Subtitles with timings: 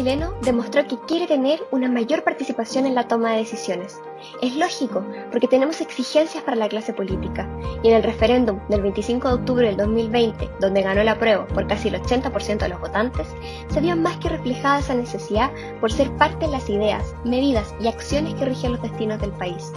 [0.00, 4.00] chileno demostró que quiere tener una mayor participación en la toma de decisiones.
[4.40, 7.46] Es lógico, porque tenemos exigencias para la clase política,
[7.82, 11.66] y en el referéndum del 25 de octubre del 2020, donde ganó el apruebo por
[11.66, 13.26] casi el 80% de los votantes,
[13.68, 15.50] se vio más que reflejada esa necesidad
[15.80, 19.70] por ser parte de las ideas, medidas y acciones que rigen los destinos del país.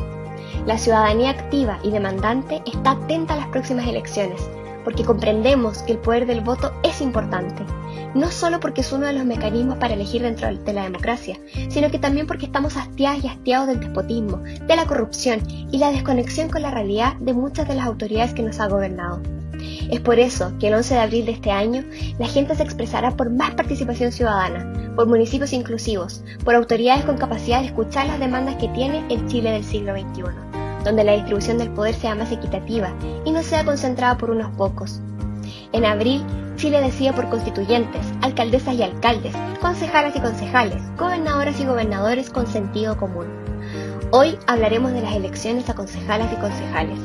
[0.66, 4.40] La ciudadanía activa y demandante está atenta a las próximas elecciones,
[4.84, 7.64] porque comprendemos que el poder del voto es importante,
[8.14, 11.38] no solo porque es uno de los mecanismos para elegir dentro de la democracia,
[11.70, 15.42] sino que también porque estamos hastiadas y hastiados del despotismo, de la corrupción
[15.72, 19.22] y la desconexión con la realidad de muchas de las autoridades que nos ha gobernado.
[19.90, 21.84] Es por eso que el 11 de abril de este año
[22.20, 27.62] la gente se expresará por más participación ciudadana, por municipios inclusivos, por autoridades con capacidad
[27.62, 30.53] de escuchar las demandas que tiene el Chile del siglo XXI
[30.84, 32.94] donde la distribución del poder sea más equitativa
[33.26, 35.02] y no sea concentrada por unos pocos.
[35.72, 36.24] En abril,
[36.56, 42.98] Chile decide por constituyentes, alcaldesas y alcaldes, concejalas y concejales, gobernadoras y gobernadores con sentido
[42.98, 43.28] común.
[44.12, 47.00] Hoy hablaremos de las elecciones a concejalas y concejales,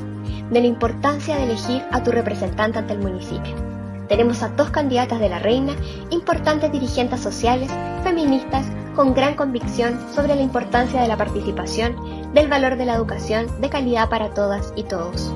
[0.50, 3.77] de la importancia de elegir a tu representante ante el municipio.
[4.09, 5.75] Tenemos a dos candidatas de la reina,
[6.11, 7.70] importantes dirigentes sociales,
[8.03, 13.47] feministas, con gran convicción sobre la importancia de la participación, del valor de la educación
[13.61, 15.33] de calidad para todas y todos.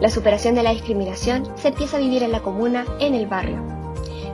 [0.00, 3.62] La superación de la discriminación se empieza a vivir en la comuna, en el barrio.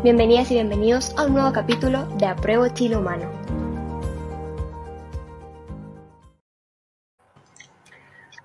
[0.03, 3.31] Bienvenidas y bienvenidos a un nuevo capítulo de Apruebo Chile Humano.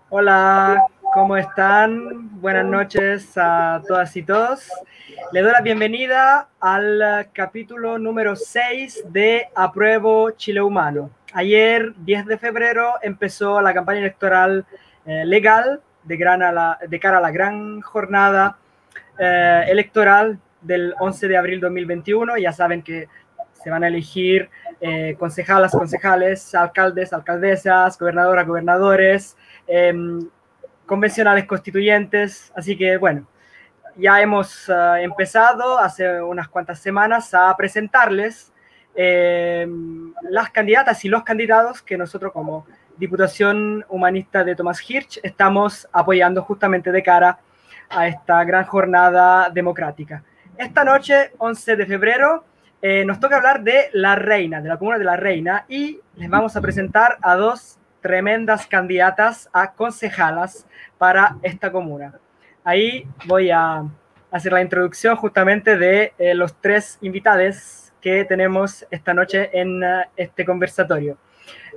[0.10, 0.86] Hola,
[1.18, 2.40] ¿cómo están?
[2.42, 4.70] Buenas noches a todas y todos.
[5.32, 11.10] Le doy la bienvenida al capítulo número 6 de Apruebo Chile Humano.
[11.34, 14.68] Ayer, 10 de febrero, empezó la campaña electoral
[15.08, 16.18] eh, legal de,
[16.88, 18.60] de, cara a la gran jornada
[19.18, 22.38] eh, electoral del 11 de abril 2021.
[22.38, 23.08] Ya saben que
[23.54, 29.36] se van a elegir eh, concejalas, concejales, alcaldes, alcaldesas, gobernadoras, gobernadores,
[29.66, 30.20] em,
[30.87, 32.52] convencionales constituyentes.
[32.55, 33.27] Así que, bueno,
[33.95, 38.52] ya hemos ah, empezado hace unas cuantas semanas a presentarles
[38.95, 39.67] eh,
[40.23, 42.65] las candidatas y los candidatos que nosotros como
[42.97, 47.37] Diputación Humanista de Tomás Hirsch estamos apoyando justamente de cara
[47.89, 50.23] a esta gran jornada democrática.
[50.58, 52.43] Esta noche, 11 de febrero,
[52.81, 56.30] eh, nos toca hablar de La Reina, de la comuna de La Reina, y les
[56.30, 60.65] vamos a presentar a dos tremendas candidatas a concejalas
[60.97, 62.19] para esta comuna.
[62.63, 63.83] Ahí voy a
[64.31, 70.03] hacer la introducción justamente de eh, los tres invitados que tenemos esta noche en uh,
[70.15, 71.17] este conversatorio.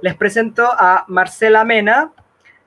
[0.02, 2.12] Les presento a Marcela Mena.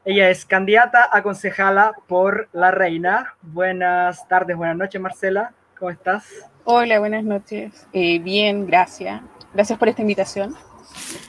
[0.06, 3.36] Ella es candidata a concejala por La Reina.
[3.42, 5.54] Buenas tardes, buenas noches, Marcela.
[5.78, 6.50] ¿Cómo estás?
[6.66, 7.88] Hola, buenas noches.
[7.94, 9.22] Eh, bien, gracias.
[9.54, 10.56] Gracias por esta invitación.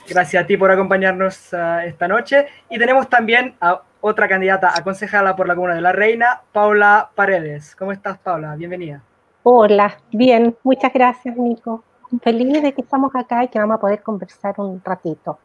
[0.07, 2.47] Gracias a ti por acompañarnos uh, esta noche.
[2.69, 7.09] Y tenemos también a otra candidata a concejala por la Comuna de la Reina, Paula
[7.15, 7.75] Paredes.
[7.75, 8.55] ¿Cómo estás, Paula?
[8.55, 9.01] Bienvenida.
[9.43, 11.83] Hola, bien, muchas gracias, Nico.
[12.21, 15.39] Feliz de que estamos acá y que vamos a poder conversar un ratito.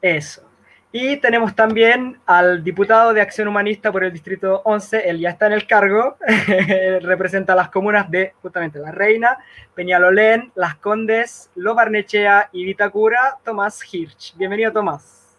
[0.00, 0.42] Eso.
[0.92, 5.46] Y tenemos también al diputado de Acción Humanista por el Distrito 11, él ya está
[5.46, 6.16] en el cargo,
[7.02, 9.36] representa las comunas de justamente La Reina,
[9.74, 14.36] Peñalolén, Las Condes, Lo Barnechea y Vitacura, Tomás Hirsch.
[14.36, 15.36] Bienvenido, Tomás.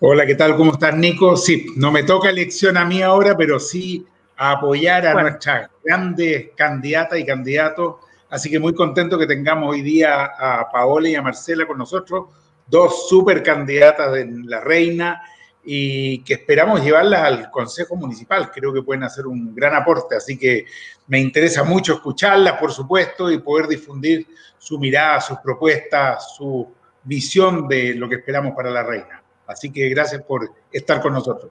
[0.00, 0.56] Hola, ¿qué tal?
[0.56, 1.36] ¿Cómo estás, Nico?
[1.36, 4.06] Sí, no me toca elección a mí ahora, pero sí
[4.36, 7.96] a apoyar a nuestras grandes candidatas y candidatos.
[8.30, 12.28] Así que muy contento que tengamos hoy día a Paola y a Marcela con nosotros,
[12.70, 15.22] dos super candidatas de la Reina
[15.62, 18.50] y que esperamos llevarlas al Consejo Municipal.
[18.50, 20.64] Creo que pueden hacer un gran aporte, así que
[21.08, 24.26] me interesa mucho escucharlas, por supuesto, y poder difundir
[24.56, 26.72] su mirada, sus propuestas, su
[27.02, 29.22] visión de lo que esperamos para la Reina.
[29.46, 31.50] Así que gracias por estar con nosotros.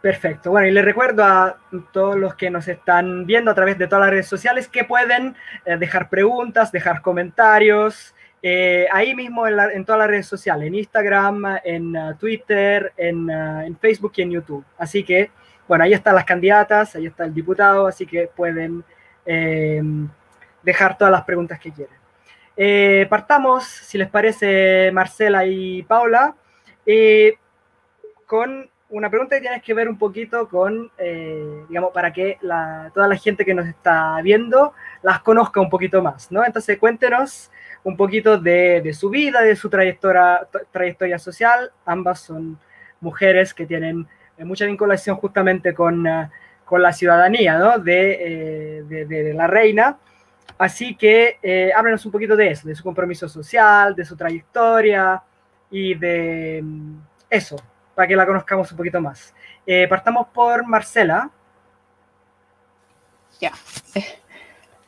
[0.00, 0.50] Perfecto.
[0.50, 1.58] Bueno, y les recuerdo a
[1.92, 5.36] todos los que nos están viendo a través de todas las redes sociales que pueden
[5.66, 11.58] eh, dejar preguntas, dejar comentarios, eh, ahí mismo en, todas las redes sociales, en Instagram,
[11.62, 14.64] en uh, Twitter, en, uh, en, Facebook y en YouTube.
[14.78, 15.30] Así que,
[15.68, 18.82] bueno, ahí están las candidatas, ahí está el diputado, así que pueden
[19.26, 19.82] eh,
[20.62, 23.08] dejar todas las preguntas que quieran.
[23.08, 26.34] partamos, si les parece, Marcela y Paula,
[26.86, 27.34] eh,
[28.26, 32.38] con una pregunta que tienes que ver un poquito con, eh, digamos, para que
[32.92, 36.44] toda la gente que nos está viendo las conozca un poquito más, ¿no?
[36.44, 37.50] Entonces, cuéntenos
[37.84, 41.72] un poquito de, su vida, de su trayectoria, trayectoria social.
[41.86, 42.58] Ambas son
[43.00, 44.06] mujeres que tienen
[44.36, 46.04] eh, mucha vinculación justamente con,
[46.64, 47.78] con la ciudadanía, ¿no?
[47.78, 49.98] De, de, la reina.
[50.58, 51.72] Así que eh,
[52.04, 55.22] un poquito de eso, de su compromiso social, de su trayectoria
[55.70, 56.98] y de mm,
[57.30, 57.56] eso,
[58.00, 59.34] para que la conozcamos un poquito más.
[59.66, 61.30] Eh, partamos por Marcela.
[63.38, 63.52] Ya.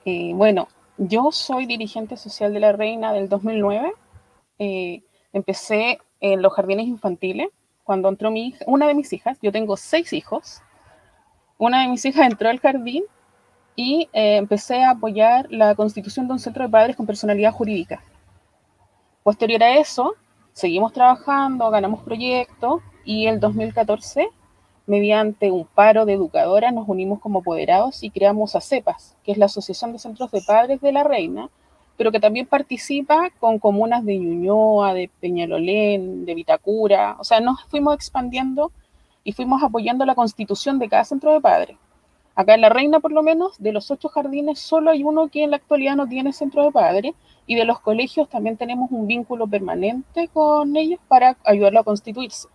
[0.05, 0.67] Eh, bueno,
[0.97, 3.93] yo soy dirigente social de la Reina del 2009.
[5.33, 7.51] empecé en los jardines infantiles
[7.85, 9.39] cuando entró mi hija, una de mis hijas.
[9.43, 10.61] Yo tengo seis hijos.
[11.57, 13.05] Una de mis hijas entró al jardín
[13.77, 18.03] y eh, empecé a apoyar la constitución de un centro de padres con personalidad jurídica.
[19.23, 20.15] Posterior a eso,
[20.53, 24.29] seguimos trabajando, ganamos proyectos y el 2014,
[24.87, 29.47] mediante un paro de educadoras, nos unimos como apoderados y creamos ACEPAS, que es la
[29.47, 31.51] Asociación de Centros de Padres de la Reina,
[31.97, 37.17] pero que también participa con comunas de Ñuñoa, de Peñalolén, de Vitacura.
[37.19, 38.73] O sea, nos fuimos expandiendo
[39.25, 41.77] y fuimos apoyando la constitución de cada centro de padres.
[42.35, 45.45] Acá en La Reina, por lo menos, de los ocho jardines, solo hay uno que
[45.45, 47.13] en la actualidad no tiene centro de padres,
[47.47, 52.49] y de los colegios también tenemos un vínculo permanente con ellos para ayudarlo a constituirse.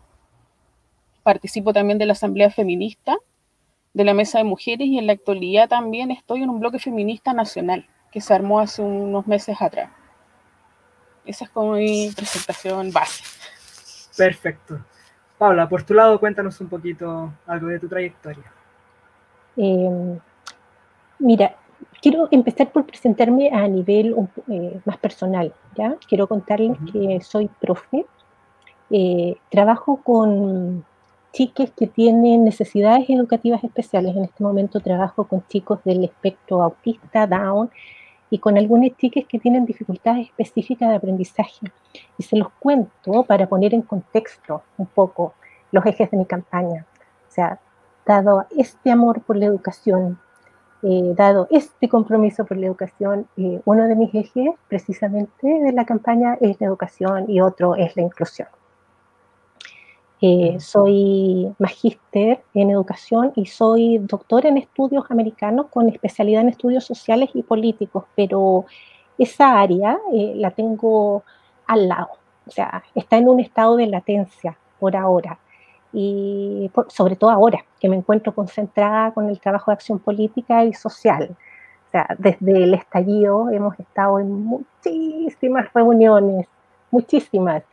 [1.28, 3.18] Participo también de la Asamblea Feminista,
[3.94, 7.34] de la Mesa de Mujeres, y en la actualidad también estoy en un bloque feminista
[7.34, 9.92] nacional que se armó hace unos meses atrás.
[11.26, 13.26] Esa es como mi presentación base.
[14.16, 14.80] Perfecto.
[15.38, 18.50] Paula, por tu lado, cuéntanos un poquito algo de tu trayectoria.
[19.58, 20.20] Eh,
[21.20, 21.58] mira,
[22.02, 24.16] quiero empezar por presentarme a nivel
[24.48, 25.54] eh, más personal.
[25.76, 25.98] ¿ya?
[26.08, 28.06] Quiero contarles que soy profe.
[28.90, 30.86] Eh, trabajo con
[31.32, 34.16] chiques que tienen necesidades educativas especiales.
[34.16, 37.70] En este momento trabajo con chicos del espectro autista, Down,
[38.30, 41.72] y con algunos chiques que tienen dificultades específicas de aprendizaje.
[42.18, 45.34] Y se los cuento para poner en contexto un poco
[45.72, 46.86] los ejes de mi campaña.
[47.28, 47.60] O sea,
[48.06, 50.20] dado este amor por la educación,
[50.84, 55.86] eh, dado este compromiso por la educación, eh, uno de mis ejes precisamente de la
[55.86, 58.48] campaña es la educación y otro es la inclusión.
[60.20, 66.86] Eh, soy magíster en educación y soy doctor en estudios americanos con especialidad en estudios
[66.86, 68.66] sociales y políticos, pero
[69.20, 71.24] esa área la tengo
[71.68, 72.10] al lado,
[72.48, 75.38] o sea, está en un estado de latencia por ahora
[75.94, 80.74] y sobre todo ahora que me encuentro concentrada con el trabajo de acción política y
[80.74, 81.36] social.
[81.88, 86.48] O sea, desde el estallido hemos estado en muchísimas reuniones,
[86.92, 87.64] muchísimas.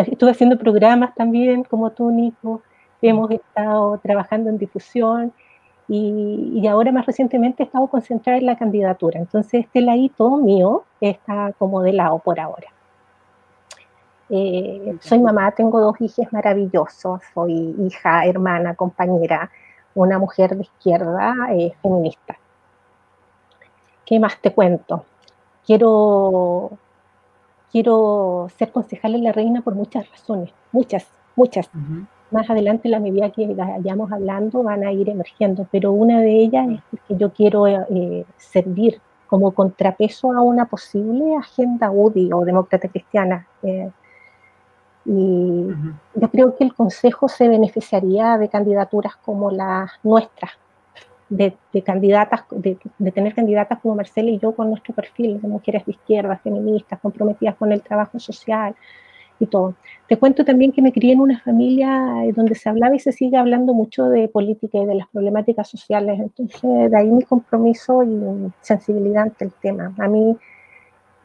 [0.00, 2.62] Estuve haciendo programas también, como tú, Nico.
[3.00, 5.32] Hemos estado trabajando en difusión
[5.88, 9.20] y, ahora más recientemente he estado concentrada en la candidatura.
[9.20, 12.66] Entonces, este ladito mío está como de lado por ahora.
[14.28, 19.50] Eh, soy mamá, tengo dos hijas maravillosos, soy hija, hermana, compañera,
[19.94, 22.36] una mujer de izquierda eh, feminista.
[24.04, 25.04] ¿Qué más te cuento?
[25.64, 26.70] Quiero,
[27.70, 31.68] quiero ser concejal en la reina por muchas razones, muchas, muchas.
[32.30, 36.66] Más adelante, la medida que vayamos hablando, van a ir emergiendo, pero una de ellas
[36.92, 42.88] es que yo quiero eh, servir como contrapeso a una posible agenda UDI o demócrata
[42.88, 43.46] cristiana.
[45.04, 45.68] Y
[46.14, 50.52] yo creo que el Consejo se beneficiaría de candidaturas como las nuestras,
[51.28, 52.76] de, candidatas, de,
[53.12, 57.56] tener candidatas como Marcela y yo con nuestro perfil de mujeres de izquierda, feministas, comprometidas
[57.56, 58.74] con el trabajo social
[59.38, 59.74] y todo.
[60.08, 63.12] Te cuento también que me crié en una familia eh, donde se hablaba y se
[63.12, 68.02] sigue hablando mucho de política y de las problemáticas sociales, entonces de ahí mi compromiso
[68.02, 69.94] y sensibilidad ante el tema.
[69.98, 70.36] A mí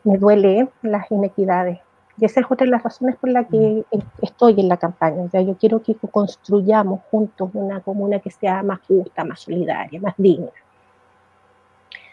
[0.04, 1.80] me duele las inequidades
[2.22, 4.00] y esa es otra de las razones por las que mm.
[4.22, 5.24] estoy en la campaña.
[5.24, 10.00] O sea, yo quiero que construyamos juntos una comuna que sea más justa, más solidaria,
[10.00, 10.52] más digna.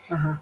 [0.08, 0.40] Ajá.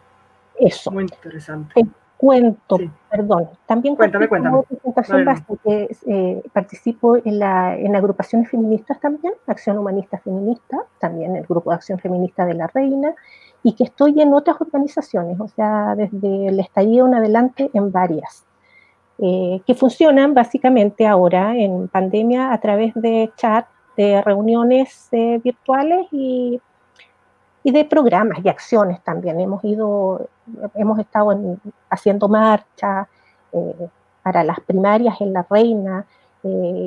[0.57, 0.93] Eso.
[0.93, 1.75] Muy interesante.
[1.75, 1.85] Te
[2.17, 2.79] cuento,
[3.11, 3.49] perdón.
[3.67, 4.63] También cuéntame, cuéntame.
[4.95, 11.45] presentación que eh, participo en, la, en agrupaciones feministas también, Acción Humanista Feminista, también el
[11.45, 13.15] Grupo de Acción Feminista de la Reina,
[13.65, 18.47] y que estoy en otras organizaciones, o sea, desde el estallido en adelante en varias.
[19.19, 26.07] Eh, que funcionan básicamente ahora en pandemia a través de chat, de reuniones eh, virtuales
[26.13, 26.61] y,
[27.65, 29.41] y, de programas y acciones también.
[29.41, 30.29] Hemos ido,
[30.75, 31.59] hemos estado
[31.89, 33.09] haciendo marchas
[33.53, 33.89] eh,
[34.23, 36.05] para las primarias en La Reina,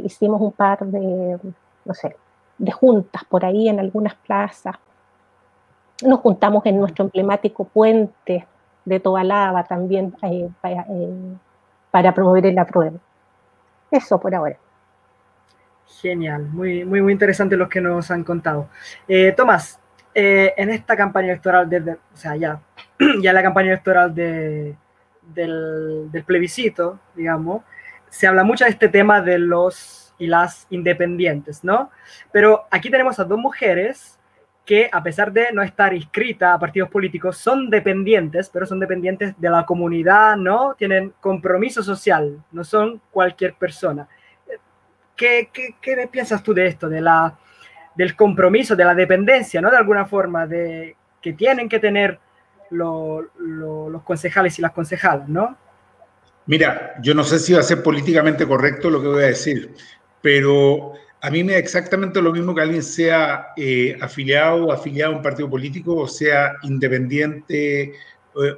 [0.04, 1.38] hicimos un par de,
[1.84, 2.16] no sé,
[2.58, 4.76] de juntas por ahí en algunas plazas.
[6.04, 8.48] Nos juntamos en nuestro emblemático puente
[8.86, 10.16] de Tobalaba también
[11.92, 13.00] para promover el apruebo.
[13.92, 14.58] Eso por ahora.
[16.02, 18.70] Genial, muy, muy, muy interesante lo que nos han contado.
[19.08, 19.80] Eh, Tomás,
[20.14, 22.62] eh, en esta campaña electoral, desde, o sea, ya
[23.22, 24.76] ya la campaña electoral de,
[25.34, 27.64] del, plebiscito, digamos,
[28.10, 31.92] se habla mucho de este tema de los y las independientes, ¿no?
[32.32, 34.19] Pero aquí tenemos a dos mujeres
[34.70, 39.34] que, a pesar de no estar inscritas a partidos políticos, son dependientes, pero son dependientes
[39.36, 40.76] de la comunidad, ¿no?
[40.78, 44.08] Tienen compromiso social, no son cualquier persona.
[45.16, 47.36] ¿Qué, qué, qué piensas tú de esto, de la,
[47.96, 49.72] del compromiso, de la dependencia, ¿no?
[49.72, 52.20] De alguna forma, de que tienen que tener
[52.70, 53.24] los
[54.04, 55.58] concejales y las concejalas, ¿no?
[56.46, 59.74] Mira, yo no sé si va a ser políticamente correcto lo que voy a decir,
[60.22, 65.14] pero a mí me da exactamente lo mismo que alguien sea eh, afiliado o afiliado
[65.14, 67.94] a un partido político o sea independiente eh,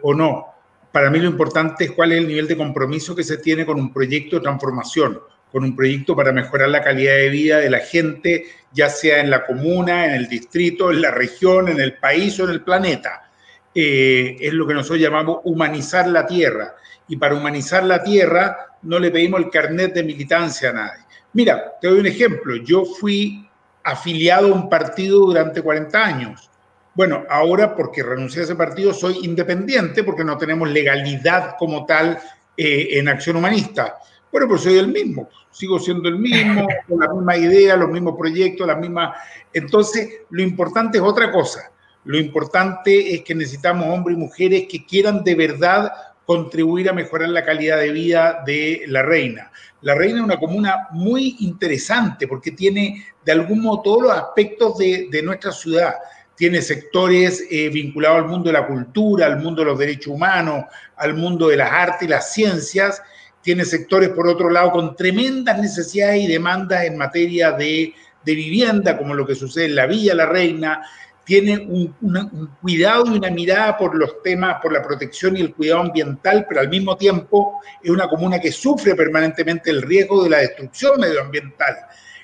[0.01, 0.47] o no.
[0.91, 3.79] Para mí lo importante es cuál es el nivel de compromiso que se tiene con
[3.79, 5.19] un proyecto de transformación,
[5.51, 9.29] con un proyecto para mejorar la calidad de vida de la gente, ya sea en
[9.29, 13.31] la comuna, en el distrito, en la región, en el país o en el planeta.
[13.73, 16.75] Eh, es lo que nosotros llamamos humanizar la tierra.
[17.07, 21.03] Y para humanizar la tierra no le pedimos el carnet de militancia a nadie.
[21.33, 22.55] Mira, te doy un ejemplo.
[22.57, 23.47] Yo fui
[23.83, 26.49] afiliado a un partido durante 40 años.
[26.93, 32.19] Bueno, ahora porque renuncié a ese partido soy independiente porque no tenemos legalidad como tal
[32.57, 33.95] eh, en acción humanista.
[34.31, 38.15] Bueno, pues soy el mismo, sigo siendo el mismo, con la misma idea, los mismos
[38.17, 39.15] proyectos, la misma...
[39.53, 41.71] Entonces, lo importante es otra cosa.
[42.03, 45.91] Lo importante es que necesitamos hombres y mujeres que quieran de verdad
[46.25, 49.51] contribuir a mejorar la calidad de vida de la reina.
[49.81, 54.77] La reina es una comuna muy interesante porque tiene de algún modo todos los aspectos
[54.77, 55.95] de, nuestra ciudad.
[56.35, 60.65] Tiene sectores eh, vinculados al mundo de la cultura, al mundo de los derechos humanos,
[60.95, 63.01] al mundo de las artes y las ciencias.
[63.41, 68.97] Tiene sectores, por otro lado, con tremendas necesidades y demandas en materia de, de vivienda,
[68.97, 70.83] como lo que sucede en la Villa La Reina,
[71.23, 75.81] tiene un, cuidado y una mirada por los temas, por la protección y el cuidado
[75.81, 80.37] ambiental, pero al mismo tiempo es una comuna que sufre permanentemente el riesgo de la
[80.39, 81.77] destrucción medioambiental.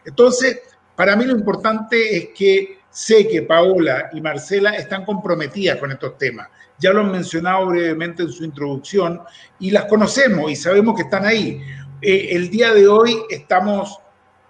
[0.05, 0.61] Entonces,
[0.95, 6.17] para mí lo importante es que sé que Paola y Marcela están comprometidas con estos
[6.17, 6.47] temas.
[6.79, 9.21] Ya lo han mencionado brevemente en su introducción
[9.59, 11.61] y las conocemos y sabemos que están ahí.
[12.01, 13.99] Eh, el día de hoy estamos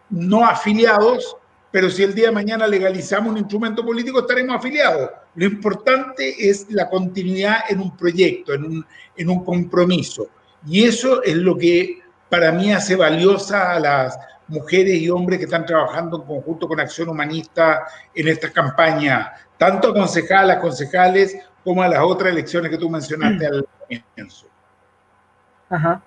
[0.10, 1.36] no afiliados,
[1.72, 5.10] pero si el día de mañana legalizamos un instrumento político, estaremos afiliados.
[5.36, 10.30] Lo importante es la continuidad en un proyecto, en un, en un compromiso.
[10.66, 15.46] Y eso es lo que para mí hace valiosa a las mujeres y hombres que
[15.46, 21.84] están trabajando en conjunto con Acción Humanista en estas campañas, tanto a concejalas, concejales, como
[21.84, 24.48] a las otras elecciones que tú mencionaste al comienzo.
[25.70, 26.02] Ajá.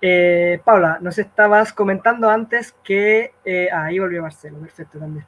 [0.00, 5.26] Eh, Paula, nos estabas comentando antes que, eh, ahí volvió Marcelo, perfecto también.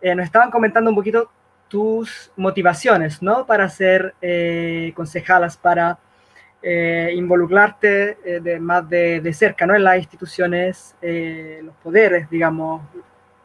[0.00, 1.30] Eh, nos estaban comentando un poquito
[1.68, 3.46] tus motivaciones, ¿no?
[3.46, 4.14] Para ser
[4.94, 5.98] concejalas, para
[6.62, 9.74] involucrarte de, más de, de, cerca, ¿no?
[9.74, 12.82] En las instituciones, los poderes, digamos,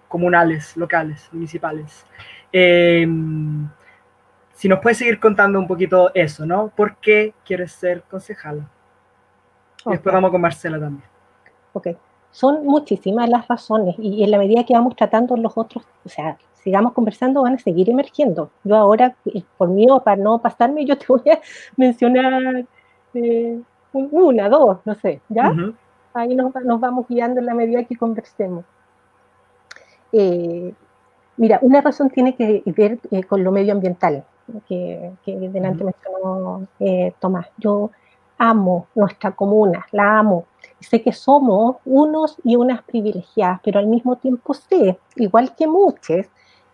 [0.08, 2.06] comunales, locales, municipales.
[2.52, 3.68] Em,
[4.54, 6.70] si nos puedes seguir contando un poquito eso, ¿no?
[6.70, 8.70] ¿Por qué quieres ser concejala?
[9.86, 11.04] Después vamos con Marcela también.
[11.74, 11.88] Ok.
[12.32, 16.38] Son muchísimas las razones y en la medida que vamos tratando los otros, o sea,
[16.64, 18.52] sigamos conversando, van a seguir emergiendo.
[18.64, 21.40] Yo ahora, eh, por mí, para no pasarme, yo te voy a
[21.76, 22.66] mencionar
[23.14, 23.60] eh,
[23.92, 25.56] una, dos, no sé, ¿ya?
[26.14, 28.66] Ahí nos, vamos guiando en la medida que conversemos.
[30.12, 30.74] Eh,
[31.38, 34.24] mira, una razón tiene que ver con lo medioambiental,
[34.68, 36.68] que, que delante mencionó
[37.20, 37.48] Tomás.
[37.58, 37.92] Yo
[38.40, 40.46] amo nuestra comuna, la amo.
[40.80, 46.26] Sé que somos unos y unas privilegiadas, pero al mismo tiempo sé, igual que muchos,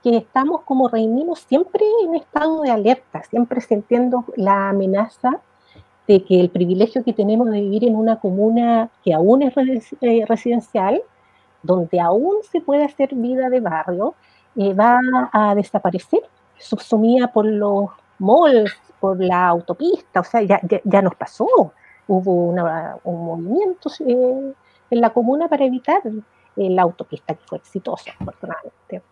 [0.04, 5.42] que estamos como reininos siempre en estado de alerta, siempre sintiendo la amenaza
[6.08, 9.54] de que el privilegio que tenemos de vivir en una comuna que aún es
[10.02, 11.02] eh, residencial,
[11.64, 14.14] donde aún se puede hacer vida de barrio,
[14.56, 15.00] eh, va
[15.34, 16.22] a desaparecer,
[16.60, 18.72] subsumida por los malls,
[19.06, 21.48] por la autopista, o sea, ya, ya, nos pasó.
[22.08, 22.32] Hubo
[23.04, 24.54] un movimiento eh,
[24.90, 29.04] en la comuna para evitar eh, la autopista, que fue exitosa, afortunadamente.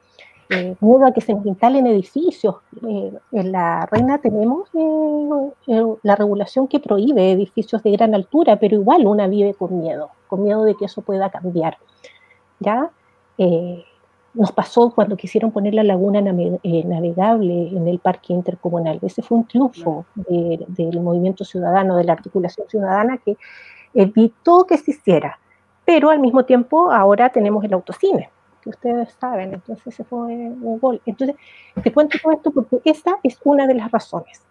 [0.50, 0.76] Eh,
[1.08, 2.56] a que se instalen edificios.
[2.88, 4.68] Eh, en la Reina tenemos
[6.04, 10.44] la regulación que prohíbe edificios de gran altura, pero igual una vive con miedo, con
[10.44, 11.78] miedo de que eso pueda cambiar.
[12.60, 12.90] ¿ya?
[14.34, 16.20] Nos pasó cuando quisieron poner la laguna
[16.64, 19.00] eh, navegable en el parque intercomunal.
[19.02, 23.38] Ese fue un triunfo del movimiento ciudadano, de la articulación ciudadana que
[23.94, 25.40] evitó que se hiciera.
[25.86, 28.30] Pero al mismo tiempo ahora tenemos el autocine,
[28.62, 31.02] que ustedes saben, entonces ese fue un gol.
[31.06, 31.36] Entonces,
[31.84, 34.42] te cuento todo esto porque esa es una de las razones.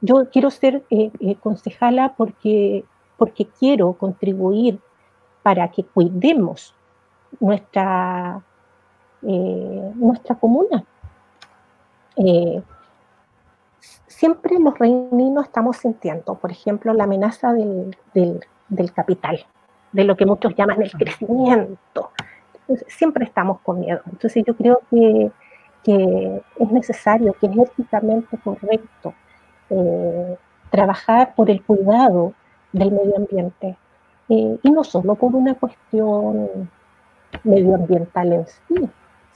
[0.00, 2.84] yo quiero ser eh, eh, concejala porque,
[3.18, 4.78] porque quiero contribuir
[5.42, 6.74] para que cuidemos
[7.38, 8.42] nuestra,
[9.22, 10.84] eh, nuestra comuna.
[14.06, 19.46] siempre los reininos estamos sintiendo, por ejemplo, la amenaza del, del, capital,
[19.92, 22.10] de lo que muchos llaman el crecimiento.
[22.88, 24.00] siempre estamos con miedo.
[24.06, 25.30] Entonces yo creo que,
[25.82, 29.14] que es necesario, que es éticamente correcto
[29.70, 30.36] eh,
[30.70, 32.32] trabajar por el cuidado
[32.72, 33.76] del medio ambiente.
[34.28, 36.70] Eh, y no solo por una cuestión
[37.44, 38.88] medioambiental en sí,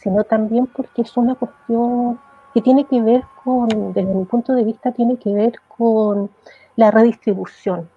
[0.05, 2.21] sino también porque es una cuestión
[2.53, 6.31] que tiene que ver con, desde mi punto de vista, tiene que ver con
[6.77, 7.89] la redistribución.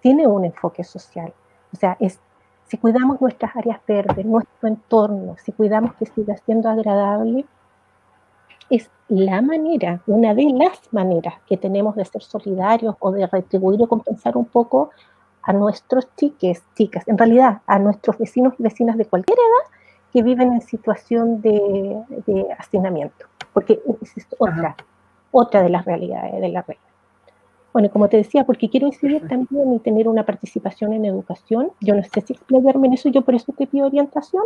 [0.00, 1.32] Tiene un enfoque social.
[1.72, 2.18] O sea, es,
[2.66, 7.44] si cuidamos nuestras áreas verdes, nuestro entorno, si cuidamos que siga siendo agradable,
[8.70, 13.82] es la manera, una de las maneras que tenemos de ser solidarios o de retribuir
[13.82, 14.90] o compensar un poco
[15.42, 19.81] a nuestros chiques, chicas, en realidad a nuestros vecinos y vecinas de cualquier edad
[20.12, 22.02] que viven en situación de,
[22.58, 24.76] hacinamiento, porque es otra,
[25.30, 26.76] otra de las realidades de la red.
[27.72, 31.94] Bueno, como te decía, porque quiero incidir también y tener una participación en educación, yo
[31.94, 34.44] no sé si explayarme en eso, yo por eso te pido orientación,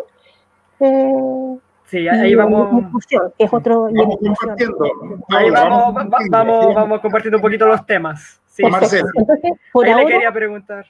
[0.79, 2.91] eh, Sí, ahí vamos.
[3.39, 3.89] es otro.
[3.93, 4.85] Vamos compartiendo.
[5.29, 5.95] Ahí vamos,
[6.29, 8.43] vamos, vamos, compartiendo un poquito los temas.
[8.47, 9.09] Sí, Marcelo.
[9.15, 10.85] Entonces, por ahí le quería preguntar.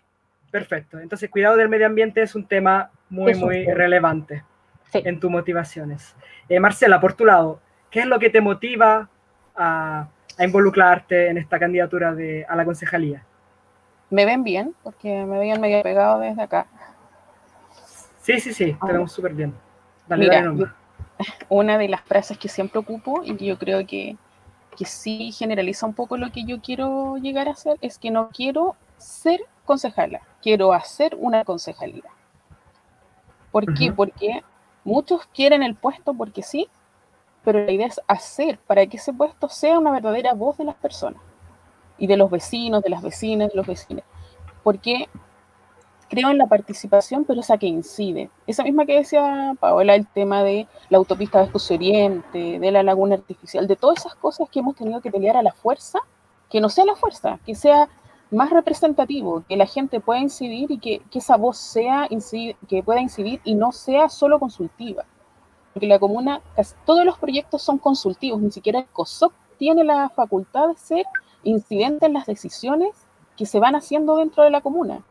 [0.51, 0.99] Perfecto.
[0.99, 4.43] Entonces, cuidado del medio ambiente es un tema muy, muy relevante
[4.93, 6.15] en tus motivaciones.
[6.49, 9.09] Eh, Marcela, por tu lado, ¿qué es lo que te motiva
[9.55, 13.25] a, a involucrarte en esta candidatura de, a la concejalía?
[14.11, 16.67] Me ven bien, porque me veían medio pegado desde acá.
[18.21, 19.55] Sí, sí, sí, te vemos súper bien.
[20.07, 20.75] Dale, Mira,
[21.49, 24.17] una de las frases que siempre ocupo y que yo creo que,
[24.77, 28.29] que sí generaliza un poco lo que yo quiero llegar a hacer es que no
[28.31, 32.05] quiero ser concejala, quiero hacer una concejalía.
[33.51, 33.93] ¿Por qué?
[33.93, 34.43] Porque
[34.87, 36.69] muchos quieren el puesto porque sí,
[37.45, 40.77] pero la idea es hacer para que ese puesto sea una verdadera voz de las
[40.77, 41.21] personas
[41.99, 44.05] y de los vecinos, de las vecinas, de los vecinos.
[44.63, 45.09] Porque
[46.09, 48.31] creo en la participación, pero esa que incide.
[48.47, 53.17] Esa misma que decía Paola, el tema de la autopista Escocia Oriente, de la laguna
[53.17, 56.01] artificial, de todas esas cosas que hemos tenido que pelear a la fuerza,
[56.49, 57.89] que no sea la fuerza, que sea
[58.37, 62.09] más representativo, que la gente pueda incidir y que, esa voz sea
[62.69, 65.05] que pueda incidir y no sea solo consultiva.
[65.73, 66.43] Porque la comuna,
[66.85, 71.07] todos los proyectos son consultivos, ni siquiera el COSOC tiene la facultad de ser
[71.45, 72.91] incidente en las decisiones
[73.37, 75.03] que se van haciendo dentro de la comuna.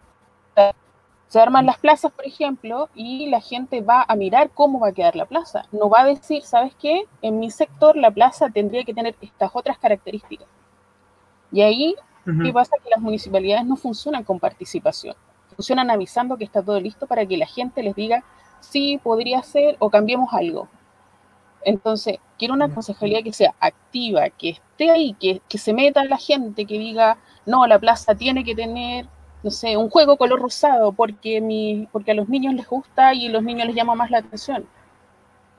[1.28, 4.94] Se arman las plazas, por ejemplo, y la gente va a mirar cómo va a
[4.94, 5.66] quedar la plaza.
[5.72, 7.06] No va a decir, ¿sabes qué?
[7.24, 10.48] En mi sector la plaza tendría que tener estas otras características.
[11.52, 12.76] Y ahí, ¿qué pasa?
[12.84, 15.16] Que las municipalidades no funcionan con participación.
[15.56, 18.24] Funcionan avisando que está todo listo para que la gente les diga,
[18.60, 20.68] sí, podría ser, o cambiemos algo.
[21.64, 26.18] Entonces, quiero una concejalía que sea activa, que esté ahí, que, que se meta la
[26.18, 29.08] gente, que diga, no, la plaza tiene que tener
[29.46, 33.28] no sé, un juego color rosado porque, mi, porque a los niños les gusta y
[33.28, 34.68] a los niños les llama más la atención.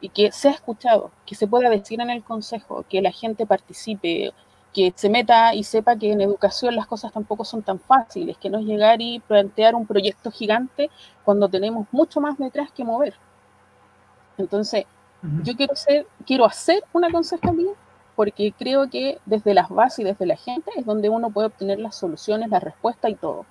[0.00, 4.33] Y que sea escuchado, que se pueda decir en el consejo, que la gente participe,
[4.76, 8.50] que se meta y sepa que en educación las cosas tampoco son tan fáciles, que
[8.50, 10.90] no es llegar y plantear un proyecto gigante
[11.24, 13.14] cuando tenemos mucho más detrás que mover.
[14.36, 14.84] Entonces,
[15.44, 17.70] yo quiero, ser, quiero hacer una concejalía
[18.16, 21.78] porque creo que desde las bases y desde la gente es donde uno puede obtener
[21.78, 23.46] las soluciones, la respuesta y todo.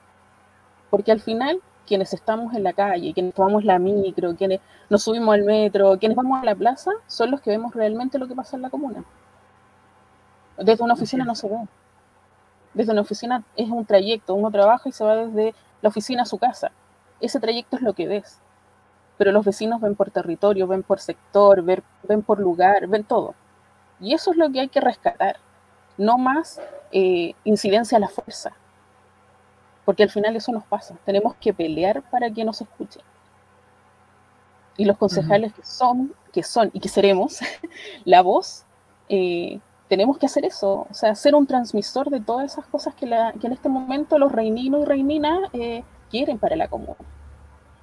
[0.92, 4.60] Porque al final, quienes estamos en la calle, quienes tomamos la micro, quienes
[4.92, 8.28] nos subimos al metro, quienes vamos a la plaza, son los que vemos realmente lo
[8.28, 9.04] que pasa en la comuna.
[10.58, 11.58] Desde una oficina no se ve.
[12.74, 16.26] Desde una oficina es un trayecto, uno trabaja y se va desde la oficina a
[16.26, 16.72] su casa.
[17.22, 18.40] Ese trayecto es lo que ves.
[19.18, 23.34] Pero los vecinos ven por territorio, ven por sector, ven, ven por lugar, ven todo.
[24.00, 25.38] Y eso es lo que hay que rescatar.
[25.98, 26.60] No más
[26.92, 28.54] eh, incidencia a la fuerza
[29.86, 30.96] porque al final eso nos pasa.
[31.06, 33.04] Tenemos que pelear para que nos escuchen.
[34.78, 37.40] Y los concejales que son, que son y que seremos
[38.04, 38.66] la voz,
[39.08, 43.06] eh, tenemos que hacer eso, o sea, ser un transmisor de todas esas cosas que,
[43.06, 46.96] en este momento los reininos y reininas eh, quieren para la comuna.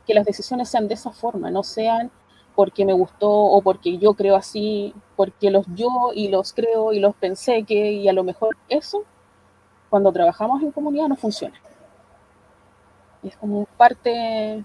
[0.07, 2.11] Que las decisiones sean de esa forma, no sean
[2.55, 7.01] porque me gustó o porque yo creo así, porque los yo y los creo y
[7.01, 9.05] los pensé que, y a lo mejor eso,
[9.88, 11.55] cuando trabajamos en comunidad no funciona.
[13.23, 14.57] Y es como parte,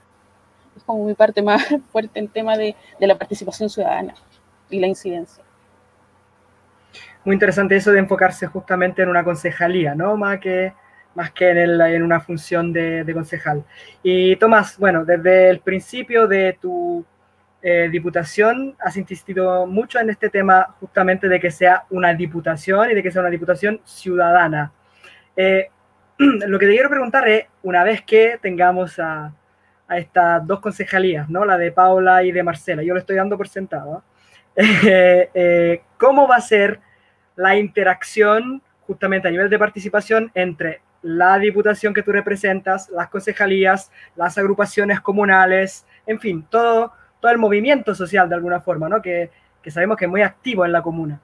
[0.75, 4.15] es como mi parte más fuerte en tema de, la participación ciudadana
[4.69, 5.43] y la incidencia.
[7.25, 10.17] Muy interesante eso de enfocarse justamente en una concejalía, ¿no?
[10.17, 10.73] Más que,
[11.17, 13.63] más que en, el, en una función de, concejal.
[14.03, 17.03] Y Tomás, bueno, desde el principio de tu
[17.61, 22.93] eh, diputación has insistido mucho en este tema justamente de que sea una diputación y
[22.93, 24.71] de que sea una diputación ciudadana.
[25.35, 25.69] Eh,
[26.19, 29.33] lo que te quiero preguntar es, una vez que tengamos a,
[29.89, 31.45] estas dos concejalías, ¿no?
[31.45, 34.03] La de Paula y de Marcela, yo lo estoy dando por sentado,
[34.55, 36.81] eh, ¿cómo va a ser
[37.37, 43.91] la interacción justamente a nivel de participación entre la diputación que tú representas, las concejalías,
[44.15, 49.01] las agrupaciones comunales, en fin, todo, todo el movimiento social de alguna forma, ¿no?
[49.01, 49.29] que,
[49.61, 51.21] que sabemos que es muy activo en la comuna.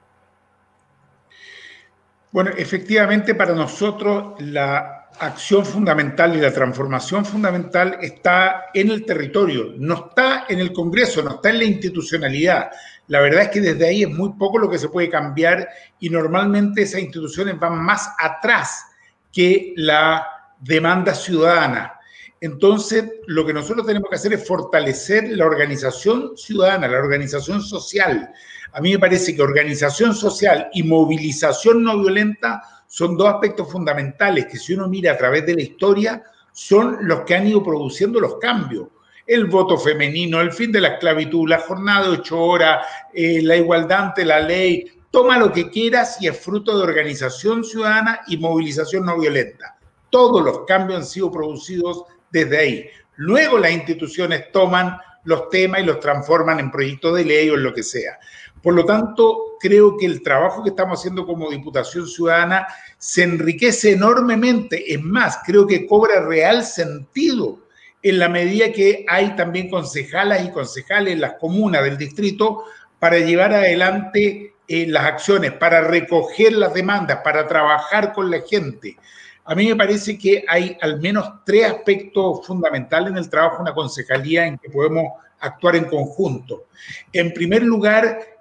[2.30, 9.74] Bueno, efectivamente para nosotros la acción fundamental y la transformación fundamental está en el territorio,
[9.76, 12.70] no está en el Congreso, no está en la institucionalidad.
[13.08, 15.68] La verdad es que desde ahí es muy poco lo que se puede cambiar
[16.00, 18.84] y normalmente esas instituciones van más atrás
[19.32, 20.26] que la
[20.60, 21.92] demanda ciudadana.
[22.40, 28.30] Entonces, lo que nosotros tenemos que hacer es fortalecer la organización ciudadana, la organización social.
[28.72, 34.46] A mí me parece que organización social y movilización no violenta son dos aspectos fundamentales
[34.46, 38.20] que si uno mira a través de la historia son los que han ido produciendo
[38.20, 38.88] los cambios
[39.26, 43.56] el voto femenino, el fin de la esclavitud, la jornada de ocho horas, eh, la
[43.56, 48.36] igualdad ante la ley, toma lo que quieras y es fruto de organización ciudadana y
[48.36, 49.78] movilización no violenta.
[50.10, 52.86] Todos los cambios han sido producidos desde ahí.
[53.16, 57.62] Luego las instituciones toman los temas y los transforman en proyectos de ley o en
[57.62, 58.18] lo que sea.
[58.64, 63.92] Por lo tanto, creo que el trabajo que estamos haciendo como Diputación Ciudadana se enriquece
[63.92, 64.90] enormemente.
[64.90, 67.58] Es más, creo que cobra real sentido
[68.02, 72.64] en la medida que hay también concejalas y concejales en las comunas del distrito
[72.98, 78.96] para llevar adelante eh, las acciones, para recoger las demandas, para trabajar con la gente.
[79.44, 83.62] A mí me parece que hay al menos tres aspectos fundamentales en el trabajo de
[83.64, 85.04] una concejalía en que podemos
[85.40, 86.64] actuar en conjunto.
[87.12, 88.33] En primer lugar,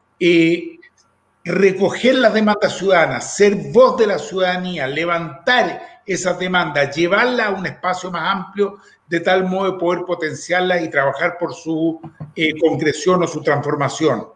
[1.44, 7.66] recoger las demandas ciudadanas, ser voz de la ciudadanía, levantar esas demandas, llevarlas a un
[7.66, 12.00] espacio más amplio de tal modo de poder potenciarlas y trabajar por su
[12.36, 14.28] eh, concreción o su transformación.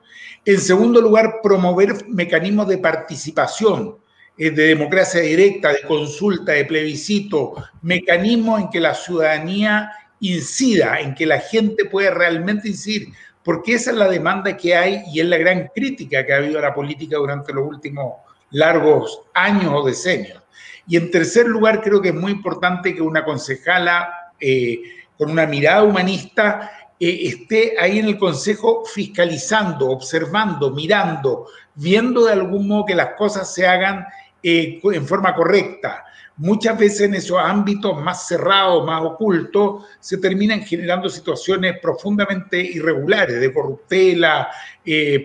[0.46, 3.98] En segundo lugar, promover mecanismos de participación,
[4.38, 11.16] eh, de democracia directa, de consulta, de plebiscito, mecanismos en que la ciudadanía incida, en
[11.16, 13.10] que la gente pueda realmente incidir,
[13.48, 16.60] porque esa es la demanda que hay y es la gran crítica que ha habido
[16.60, 18.16] a la política durante los últimos
[18.52, 20.44] largos años o decenios.
[20.86, 24.82] Y en tercer lugar, creo que es muy importante que una concejala eh,
[25.18, 32.34] con una mirada humanista, eh, esté ahí en el Consejo fiscalizando, observando, mirando, viendo de
[32.34, 34.06] algún modo que las cosas se hagan
[34.44, 36.04] eh, en forma correcta.
[36.38, 43.40] Muchas veces en esos ámbitos más cerrados, más ocultos, se terminan generando situaciones profundamente irregulares,
[43.40, 44.48] de corruptela,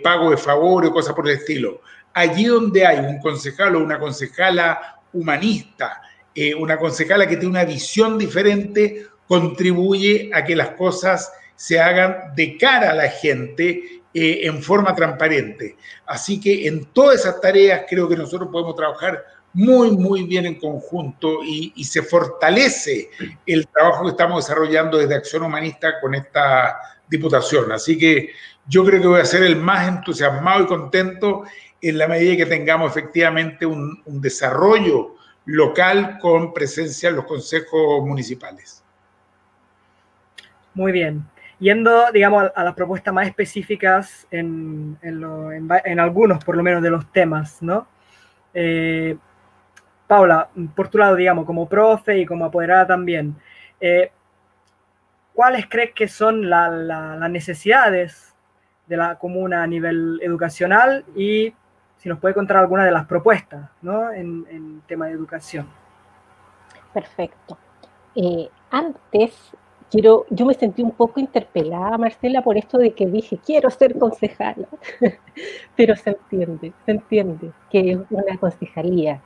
[0.03, 1.83] pago de favores cosas por el estilo.
[2.15, 6.01] Allí donde hay un concejal o una concejala humanista,
[6.35, 12.35] eh, una concejala que tiene una visión diferente contribuye a que las cosas se hagan
[12.35, 15.77] de cara a la gente eh, en forma transparente.
[16.07, 20.59] Así que en todas esas tareas creo que nosotros podemos trabajar muy, muy bien en
[20.59, 23.11] conjunto y, y, se fortalece
[23.47, 27.71] el trabajo que estamos desarrollando desde Acción Humanista con esta diputación.
[27.71, 28.31] Así que
[28.67, 31.45] yo creo que voy a ser el más entusiasmado y contento
[31.81, 38.07] en la medida que tengamos efectivamente un, un desarrollo local con presencia en los consejos
[38.07, 38.83] municipales.
[40.75, 41.27] Muy bien.
[41.63, 47.07] Yendo, digamos, a, las propuestas más específicas en, en, algunos, por lo menos, de los
[47.13, 47.87] temas, ¿no?
[48.53, 49.17] Eh,
[50.09, 53.37] Paula, por tu lado, digamos, como profe y como apoderada también,
[53.81, 54.11] eh,
[55.33, 58.35] ¿cuáles crees que son las necesidades
[58.89, 61.55] de la comuna a nivel educacional y
[61.99, 64.11] si nos puede contar alguna de las propuestas ¿no?
[64.11, 65.69] en, en tema de educación.
[66.93, 67.57] Perfecto.
[68.17, 69.53] Eh, antes,
[69.93, 73.99] quiero, yo me sentí un poco interpelada, Marcela, por esto de que dije, quiero ser
[73.99, 74.67] concejala,
[75.77, 79.21] pero se entiende, se entiende que es una concejalía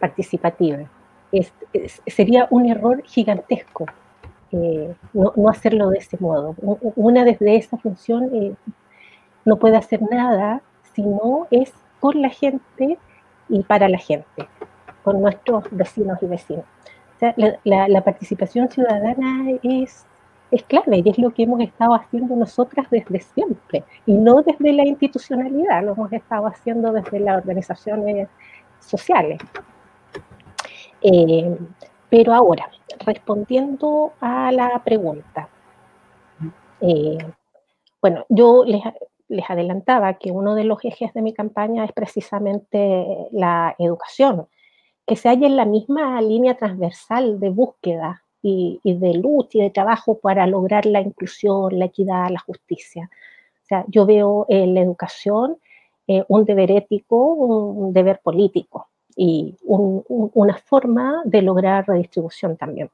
[0.00, 0.78] participativa.
[2.06, 3.86] Sería un error gigantesco
[4.52, 6.56] eh, no, no, hacerlo de ese modo.
[6.96, 8.54] Una desde esa función eh,
[9.44, 10.60] no puede hacer nada
[10.92, 12.98] si no es con la gente
[13.48, 14.48] y para la gente,
[15.04, 16.64] con nuestros vecinos y vecinas.
[17.64, 20.06] La, participación ciudadana es
[20.50, 24.72] es clave y es lo que hemos estado haciendo nosotras desde siempre y no desde
[24.72, 28.28] la institucionalidad, lo hemos estado haciendo desde las organizaciones
[28.80, 29.40] sociales.
[31.02, 31.56] Eh,
[32.08, 32.68] pero ahora,
[33.06, 35.48] respondiendo a la pregunta,
[36.80, 37.18] eh,
[38.02, 38.82] bueno, yo les,
[39.48, 44.48] adelantaba que uno de los ejes de mi campaña es precisamente la educación,
[45.06, 49.70] que se halla en la misma línea transversal de búsqueda y, de lucha y de
[49.70, 53.10] trabajo para lograr la inclusión, la equidad, la justicia.
[53.62, 55.58] O sea, yo veo en la educación
[56.06, 62.90] eh, un deber ético, un, deber político y una forma de lograr redistribución también.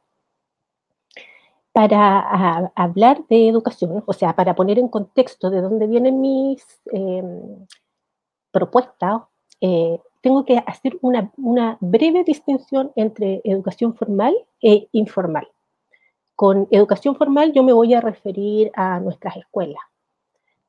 [1.72, 7.66] Para hablar de educación, o sea, para poner en contexto de dónde vienen mis em,
[8.50, 9.22] propuestas,
[9.60, 15.46] eh, tengo que hacer una, una, breve distinción entre educación formal e informal.
[16.34, 19.80] Con educación formal yo me voy a referir a nuestras escuelas.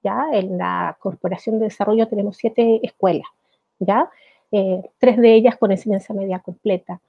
[0.04, 0.28] ¿ya?
[0.32, 3.26] En la Corporación de Desarrollo tenemos siete escuelas,
[3.80, 4.12] ¿ya?
[4.52, 7.02] Eh, tres de ellas con enseñanza media completa.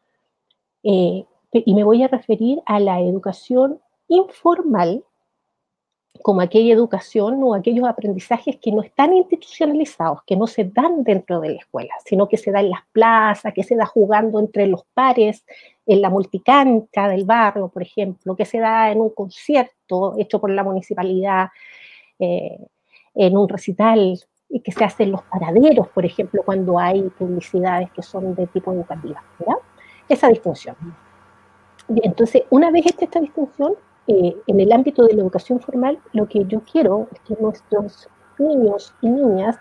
[0.82, 5.04] Eh, y me voy a referir a la educación informal
[6.22, 11.40] como aquella educación o aquellos aprendizajes que no están institucionalizados, que no se dan dentro
[11.40, 14.66] de la escuela, sino que se da en las plazas, que se da jugando entre
[14.66, 15.44] los pares,
[15.87, 20.50] en la multicancha del barrio, por ejemplo, que se da en un concierto hecho por
[20.50, 21.48] la municipalidad,
[22.18, 22.59] eh,
[23.14, 27.90] en un recital, y que se hace en los paraderos, por ejemplo, cuando hay publicidades
[27.92, 29.22] que son de tipo educativa.
[30.09, 30.76] Esa distinción.
[31.88, 33.74] Entonces, una vez hecha esta distinción,
[34.09, 38.09] eh, en el ámbito de la educación formal, lo que yo quiero es que nuestros
[38.38, 39.59] niños y niñas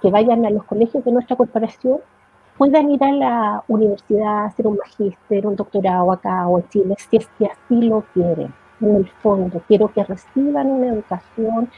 [0.00, 1.98] que vayan a los colegios de nuestra corporación
[2.56, 7.16] puedan ir a la universidad, hacer un magíster, un doctorado acá o en Chile, si
[7.16, 8.54] es que así lo quieren.
[8.80, 11.68] En el fondo, quiero que reciban una educación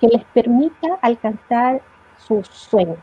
[0.00, 1.80] que les permita alcanzar
[2.18, 2.98] sus sueños.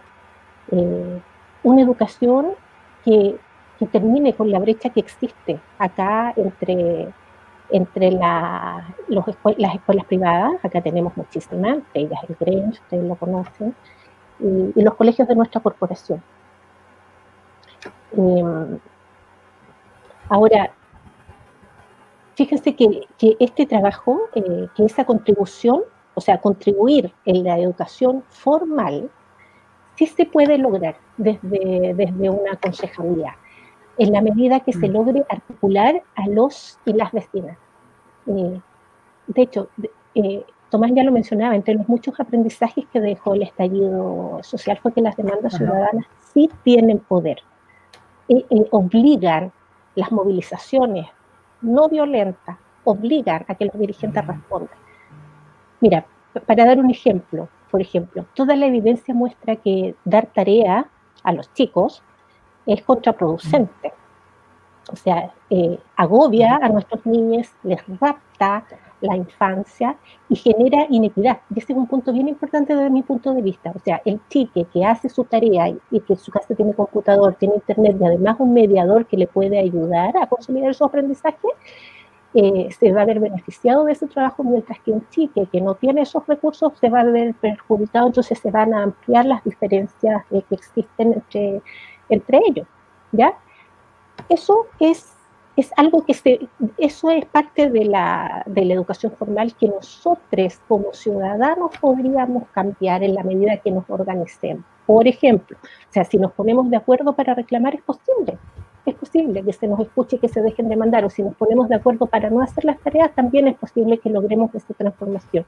[0.72, 1.22] Eh,
[1.63, 2.48] una educación
[3.06, 3.39] que
[3.93, 7.13] termine con la brecha que existe acá entre
[7.71, 8.84] entre las
[9.27, 13.75] escuelas privadas, acá tenemos muchísimas, ellas el Grange, ustedes lo conocen,
[14.39, 16.21] y, los colegios de nuestra corporación.
[18.12, 18.79] Em,
[20.29, 20.71] ahora,
[22.36, 23.08] fíjense que,
[23.39, 25.82] este trabajo, eh, que esa contribución,
[26.15, 29.10] o sea, contribuir en la educación formal,
[29.95, 33.36] sí se puede lograr desde, desde una concejalía
[33.99, 34.91] en la medida que se mm.
[34.91, 37.57] logre articular a los y las vecinas.
[38.27, 38.59] Eh,
[39.27, 39.69] de hecho,
[40.15, 44.93] eh, Tomás ya lo mencionaba, entre los muchos aprendizajes que dejó el estallido social fue
[44.93, 47.39] que las demandas ciudadanas sí tienen poder,
[48.27, 49.51] y obligan
[49.95, 51.07] las movilizaciones
[51.62, 54.77] no violentas, obligan a que los dirigentes respondan.
[55.81, 56.05] Mira,
[56.45, 60.88] para dar un ejemplo, por ejemplo, toda la evidencia muestra que dar tarea
[61.23, 62.03] a los chicos
[62.73, 63.93] es contraproducente.
[64.91, 68.63] O sea, eh, agobia a nuestros niños, les rapta
[69.01, 69.95] la infancia
[70.27, 71.39] y genera inequidad.
[71.53, 73.71] Y ese es un punto bien importante desde mi punto de vista.
[73.75, 77.36] O sea, el chique que hace su tarea y que en su casa tiene computador,
[77.36, 81.47] tiene internet y además un mediador que le puede ayudar a consolidar su aprendizaje,
[82.34, 85.73] eh, se va a ver beneficiado de ese trabajo, mientras que un chique que no
[85.75, 90.23] tiene esos recursos se va a ver perjudicado, entonces se van a ampliar las diferencias
[90.29, 91.62] que existen entre
[92.10, 92.67] entre ellos,
[93.12, 93.34] ¿ya?
[94.28, 95.13] Eso es,
[95.56, 96.39] es algo que se,
[96.78, 103.04] eso es parte de la, de la educación formal que nosotros como ciudadanos podríamos cambiar
[103.04, 104.65] en la medida que nos organicemos.
[104.86, 108.38] Por ejemplo, o sea, si nos ponemos de acuerdo para reclamar es posible,
[108.86, 111.36] es posible que se nos escuche y que se dejen de mandar, o si nos
[111.36, 115.45] ponemos de acuerdo para no hacer las tareas, también es posible que logremos esta transformación.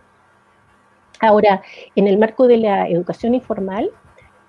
[1.19, 1.62] Ahora,
[1.95, 3.91] en el marco de la educación informal,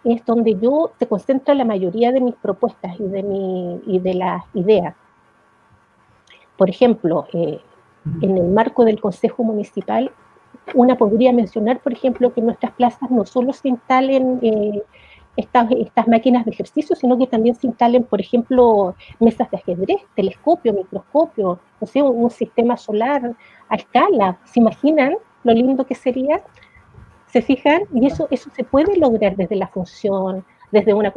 [0.05, 4.15] es donde yo se concentra la mayoría de mis propuestas y de, mi, y de
[4.15, 4.95] las ideas.
[6.57, 7.61] Por ejemplo, eh,
[8.21, 10.11] en el marco del Consejo Municipal,
[10.75, 14.83] una podría mencionar, por ejemplo, que en nuestras plazas no solo se instalen eh,
[15.37, 20.01] estas, estas máquinas de ejercicio, sino que también se instalen, por ejemplo, mesas de ajedrez,
[20.15, 23.35] telescopio, microscopio, no sé, un, un sistema solar
[23.69, 24.39] a escala.
[24.45, 26.43] ¿Se imaginan lo lindo que sería?
[27.33, 27.83] ¿Se fijan?
[27.95, 31.15] Y eso, eso se puede lograr desde la función, desde, una,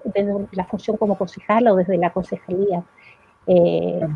[0.51, 2.83] la función como concejala o desde la concejalía.
[3.47, 4.07] Eh,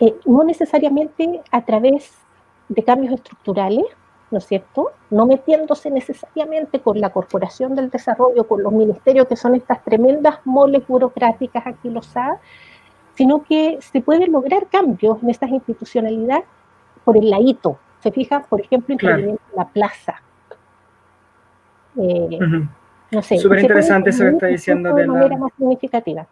[0.00, 2.12] eh, no necesariamente a través
[2.68, 3.86] de cambios estructurales,
[4.30, 4.90] ¿no es cierto?
[5.08, 10.40] No metiéndose necesariamente con la Corporación del Desarrollo, con los ministerios que son estas tremendas
[10.44, 12.38] moles burocráticas aquí los ha,
[13.14, 16.44] sino que se pueden lograr cambios en estas institucionalidades
[17.04, 20.20] por el ladito, Se fija, por ejemplo, interviniendo en la plaza.
[21.98, 22.38] Eh,
[23.10, 23.38] No sé.
[23.38, 24.94] Súper interesante eso que está diciendo.
[24.94, 26.26] De, manera más significativa.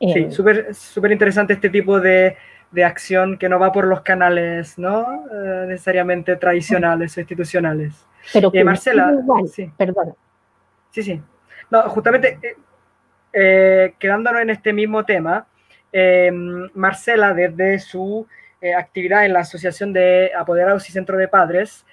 [0.00, 2.36] sí, eh, súper interesante este tipo de,
[2.70, 5.26] de, acción que no va por los canales, ¿no?
[5.32, 8.06] Eh, necesariamente tradicionales o institucionales.
[8.32, 9.14] Pero que Marcela,
[9.52, 9.70] sí.
[9.76, 10.14] perdón.
[10.90, 11.20] Sí, sí.
[11.70, 12.38] No, justamente
[13.32, 15.46] quedándonos en este mismo tema,
[16.72, 18.26] Marcela, desde su
[18.78, 21.84] actividad en la Asociación de Apoderados y Centro de Padres,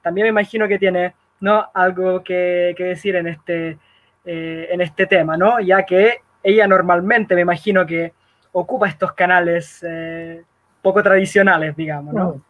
[0.00, 1.66] también me imagino que tiene ¿no?
[1.74, 3.78] algo que, decir en este,
[4.24, 5.60] eh, en este tema, ¿no?
[5.60, 8.12] ya que ella normalmente me imagino que
[8.52, 10.44] ocupa estos canales eh,
[10.82, 12.14] poco tradicionales, digamos.
[12.14, 12.40] ¿no?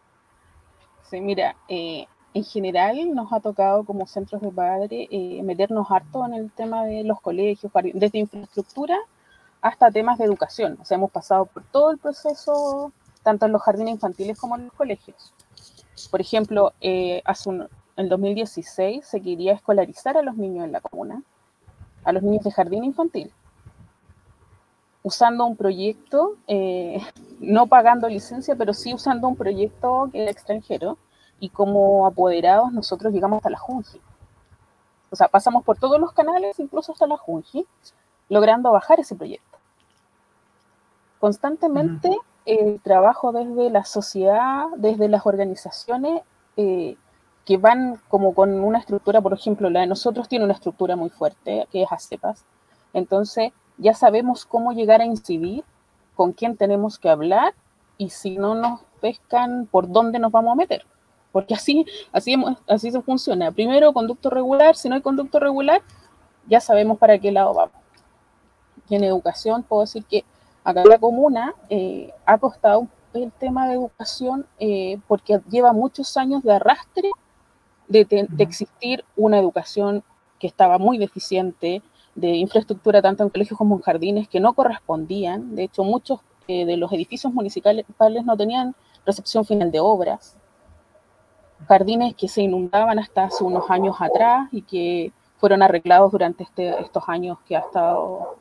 [1.09, 5.09] Sí, mira, eh, en general nos ha tocado como centros de padres
[5.43, 8.97] meternos harto en el tema de los colegios, desde infraestructura
[9.61, 10.77] hasta temas de educación.
[10.81, 14.65] O sea, hemos pasado por todo el proceso, tanto en los jardines infantiles como en
[14.65, 15.33] los colegios.
[16.09, 16.73] Por ejemplo,
[17.25, 17.67] hace un,
[18.01, 21.23] en 2016 se quería escolarizar a los niños en la comuna,
[22.03, 23.31] a los niños de jardín infantil,
[25.03, 27.01] usando un proyecto, eh,
[27.39, 30.97] no pagando licencia, pero sí usando un proyecto que era extranjero,
[31.39, 33.99] y como apoderados nosotros llegamos hasta la Junji.
[35.09, 37.65] O sea, pasamos por todos los canales, incluso hasta la Junji,
[38.29, 39.57] logrando bajar ese proyecto.
[41.19, 46.21] Constantemente el trabajo desde la sociedad, desde las organizaciones,
[46.57, 46.95] eh,
[47.45, 51.09] que van como con una estructura, por ejemplo, la de nosotros tiene una estructura muy
[51.09, 52.45] fuerte, que es ACEPAS.
[52.93, 55.63] Entonces, ya sabemos cómo llegar a incidir,
[56.15, 57.53] con quién tenemos que hablar
[57.97, 60.85] y si no nos pescan, por dónde nos vamos a meter.
[61.31, 62.35] Porque así, así,
[62.67, 63.51] así se funciona.
[63.51, 64.75] Primero, conducto regular.
[64.75, 65.81] Si no hay conducto regular,
[66.47, 67.75] ya sabemos para qué lado vamos.
[68.89, 70.25] Y en educación puedo decir que
[70.63, 76.17] acá en la comuna eh, ha costado el tema de educación eh, porque lleva muchos
[76.17, 77.09] años de arrastre
[77.91, 80.03] de, existir una educación
[80.39, 81.81] que estaba muy deficiente,
[82.15, 85.55] de infraestructura tanto en colegios como en jardines que no correspondían.
[85.55, 87.85] De hecho, muchos eh, de los edificios municipales
[88.25, 88.75] no tenían
[89.05, 90.37] recepción final de obras.
[91.67, 96.79] Jardines que se inundaban hasta hace unos años atrás y que fueron arreglados durante este,
[96.81, 98.37] estos años que ha estado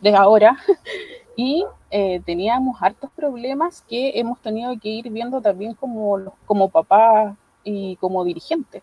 [0.00, 0.56] de ahora.
[1.36, 7.36] y eh, teníamos hartos problemas que hemos tenido que ir viendo también como, como papás
[7.66, 8.82] y como dirigentes.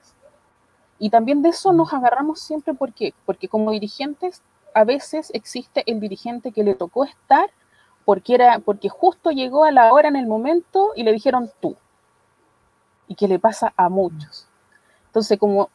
[1.00, 3.13] Y también de eso nos agarramos siempre, ¿por qué?
[3.26, 4.41] Porque como dirigentes
[4.76, 7.50] a veces existe el dirigente que le tocó estar
[8.06, 11.78] porque, era, porque justo llegó a la hora en el momento y le dijeron tú.
[13.08, 14.48] Y que le pasa a muchos.
[15.08, 15.69] Entonces, como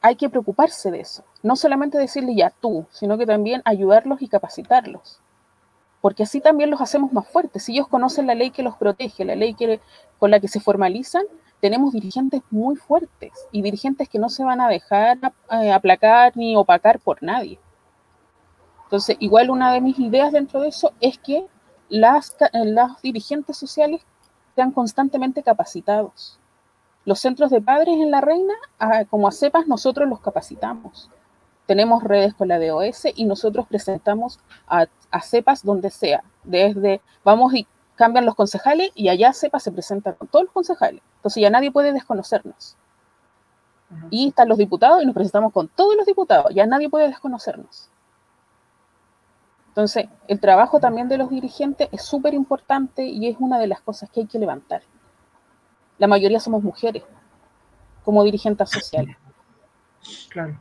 [0.00, 1.24] hay que preocuparse de eso.
[1.42, 5.20] No solamente decirle ya tú, sino que también ayudarlos y capacitarlos.
[6.00, 7.64] Porque así también los hacemos más fuertes.
[7.64, 9.80] Si ellos conocen la ley que los protege, la ley que,
[10.18, 11.24] con la que se formalizan,
[11.62, 15.16] tenemos dirigentes muy fuertes y dirigentes que no se van a dejar
[15.48, 17.60] eh, aplacar ni opacar por nadie.
[18.82, 21.46] Entonces, igual una de mis ideas dentro de eso es que
[21.88, 24.04] las, los dirigentes sociales
[24.56, 26.40] sean constantemente capacitados.
[27.04, 28.54] Los centros de padres en la Reina,
[29.08, 31.10] como a CEPAS, nosotros los capacitamos.
[31.66, 36.24] Tenemos redes con la DOS y nosotros presentamos a, a CEPAS donde sea.
[36.42, 37.68] Desde, vamos y
[38.02, 41.00] cambian los concejales y allá sepa se presenta con todos los concejales.
[41.18, 42.76] Entonces ya nadie puede desconocernos.
[44.10, 46.52] Y están los diputados y nos presentamos con todos los diputados.
[46.52, 47.88] Ya nadie puede desconocernos.
[49.68, 53.80] Entonces, el trabajo también de los dirigentes es súper importante y es una de las
[53.80, 54.82] cosas que hay que levantar.
[55.98, 57.04] La mayoría somos mujeres,
[58.04, 59.16] como dirigentes sociales.
[60.28, 60.58] Claro.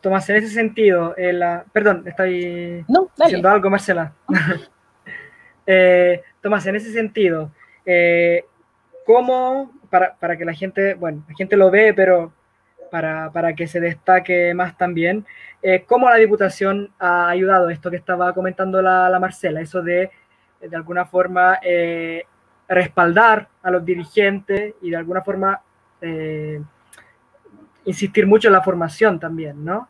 [0.00, 1.64] Tomás, en ese sentido, la...
[1.72, 4.12] perdón, estoy no, diciendo algo, Marcela.
[5.66, 7.50] Eh, Tomás, en ese sentido,
[7.86, 8.44] eh,
[9.06, 12.32] ¿cómo, para, para, que la gente, bueno, la gente lo ve, pero
[12.90, 15.24] para, para que se destaque más también,
[15.62, 20.10] eh, cómo la Diputación ha ayudado esto que estaba comentando la, la Marcela, eso de,
[20.60, 22.24] de alguna forma, eh,
[22.68, 25.60] respaldar a los dirigentes y de alguna forma
[27.86, 29.88] insistir mucho en la formación también, ¿no?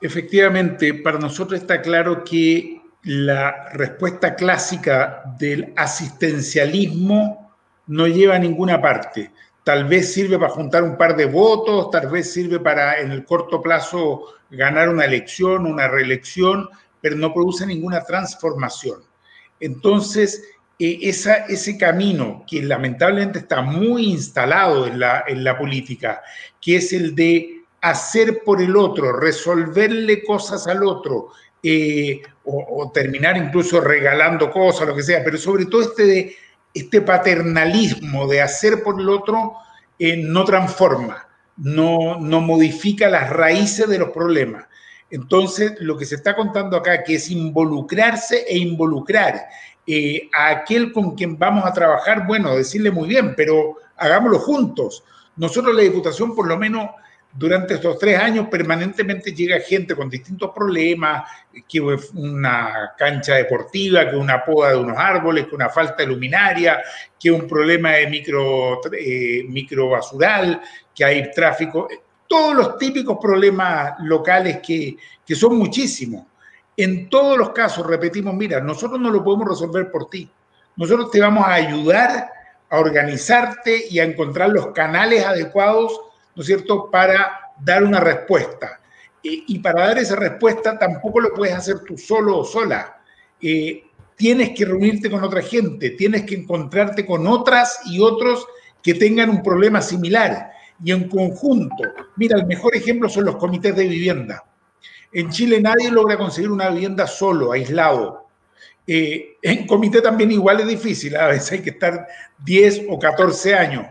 [0.00, 7.52] Efectivamente, para nosotros está claro que la respuesta clásica del asistencialismo
[7.86, 9.30] no lleva a ninguna parte.
[9.64, 13.24] Tal vez sirve para juntar un par de votos, tal vez sirve para en el
[13.24, 16.68] corto plazo ganar una elección, una reelección,
[17.00, 19.00] pero no produce ninguna transformación.
[19.60, 20.42] Entonces,
[20.78, 26.22] esa, ese camino que lamentablemente está muy instalado en la, en la política,
[26.60, 31.28] que es el de hacer por el otro, resolverle cosas al otro,
[31.62, 36.36] eh, o, terminar incluso regalando cosas, lo que sea, pero sobre todo este
[36.74, 39.54] este paternalismo de hacer por el otro
[39.98, 44.66] eh, no transforma, no, no modifica las raíces de los problemas.
[45.10, 49.48] Entonces, lo que se está contando acá, que es involucrarse e involucrar
[49.86, 55.02] eh, a aquel con quien vamos a trabajar, bueno, decirle muy bien, pero hagámoslo juntos.
[55.36, 56.88] Nosotros la Diputación, por lo menos
[57.32, 61.30] durante estos tres años, permanentemente llega gente con distintos problemas,
[61.68, 66.82] que una cancha deportiva, que una poda de unos árboles, que una falta de luminaria,
[67.18, 70.60] que un problema de micro, eh, microbasural,
[70.94, 71.88] que hay tráfico,
[72.26, 76.26] todos los típicos problemas locales que, que son muchísimos.
[76.76, 80.30] En todos los casos repetimos, mira, nosotros no lo podemos resolver por ti.
[80.76, 82.30] Nosotros te vamos a ayudar
[82.70, 86.00] a organizarte y a encontrar los canales adecuados,
[86.40, 88.80] ¿no es cierto?, para dar una respuesta.
[89.22, 93.02] y para dar esa respuesta tampoco lo puedes hacer tú solo o sola.
[93.42, 93.84] Eh,
[94.16, 98.46] tienes que reunirte con otra gente, tienes que encontrarte con otras y otros
[98.82, 100.50] que tengan un problema similar
[100.82, 101.84] y en conjunto.
[102.16, 104.42] Mira, el mejor ejemplo son los comités de vivienda.
[105.12, 108.28] En Chile nadie logra conseguir una vivienda solo, aislado.
[108.86, 112.06] Eh, en comité también igual es difícil, a veces hay que estar
[112.38, 113.84] 10 o 14 años,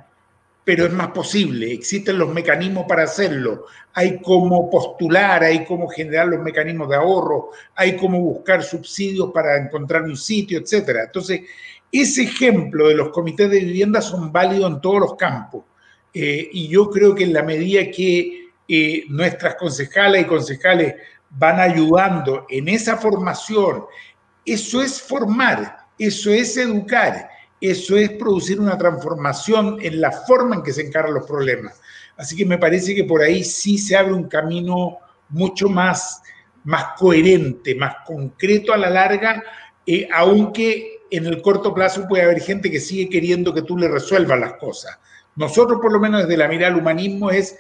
[0.69, 6.27] pero es más posible, existen los mecanismos para hacerlo, hay como postular, hay como generar
[6.27, 10.89] los mecanismos de ahorro, hay como buscar subsidios para encontrar un sitio, etc.
[11.05, 11.41] Entonces,
[11.91, 15.63] ese ejemplo de los comités de vivienda son válidos en todos los campos.
[16.13, 20.93] Eh, y yo creo que en la medida que eh, nuestras concejales y concejales
[21.31, 23.85] van ayudando en esa formación,
[24.45, 27.27] eso es formar, eso es educar,
[27.61, 31.81] eso es producir una transformación en la forma en que se encaran los problemas.
[32.17, 34.97] Así que me parece que por ahí sí se abre un camino
[35.29, 36.21] mucho más,
[36.63, 39.43] más coherente, más concreto a la larga,
[39.85, 43.87] eh, aunque en el corto plazo puede haber gente que sigue queriendo que tú le
[43.87, 44.99] resuelvas las cosas.
[45.35, 47.57] Nosotros, por lo menos desde la mirada del humanismo, es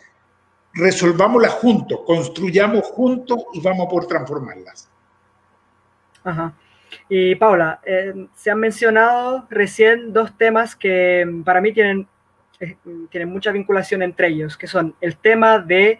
[0.73, 4.89] resolvámoslas juntos, construyamos juntos y vamos a poder transformarlas.
[6.23, 6.53] Ajá.
[7.07, 12.07] Y Paula, eh, se han mencionado recién dos temas que mm, para mí tienen,
[12.59, 12.77] eh,
[13.09, 15.99] tienen mucha vinculación entre ellos, que son el tema de,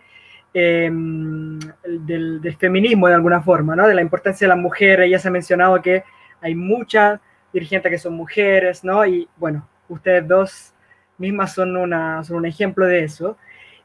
[0.54, 3.88] em, del, del, feminismo de alguna forma, ¿no?
[3.88, 5.10] de la importancia de las mujeres.
[5.10, 6.04] Ya se ha mencionado que
[6.42, 7.20] hay muchas
[7.54, 9.06] dirigentes que son mujeres, ¿no?
[9.06, 10.74] y bueno, ustedes dos
[11.18, 13.38] mismas son, una, son un ejemplo de eso.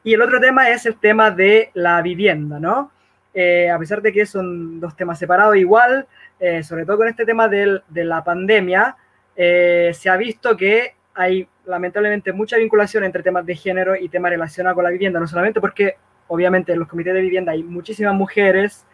[0.03, 2.91] Y el otro tema es el tema de la vivienda, ¿no?
[3.37, 6.07] Eh, a pesar de que son dos temas separados, igual,
[6.39, 8.95] eh, sobre todo con este tema de la pandemia,
[9.35, 14.31] eh, se ha visto que hay lamentablemente mucha vinculación entre temas de género y temas
[14.31, 18.15] relacionados con la vivienda, no solamente porque obviamente en los comités de vivienda hay muchísimas
[18.15, 18.85] mujeres,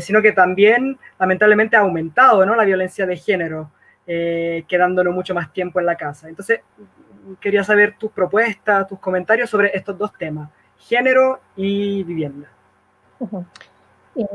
[0.00, 2.54] sino que también lamentablemente ha aumentado ¿no?
[2.54, 3.70] la violencia de género,
[4.06, 6.28] quedándonos mucho más tiempo en la casa.
[6.28, 6.60] Entonces,
[7.40, 12.48] quería saber tus propuestas, tus comentarios sobre estos dos temas, género y vivienda.
[14.16, 14.26] Eh,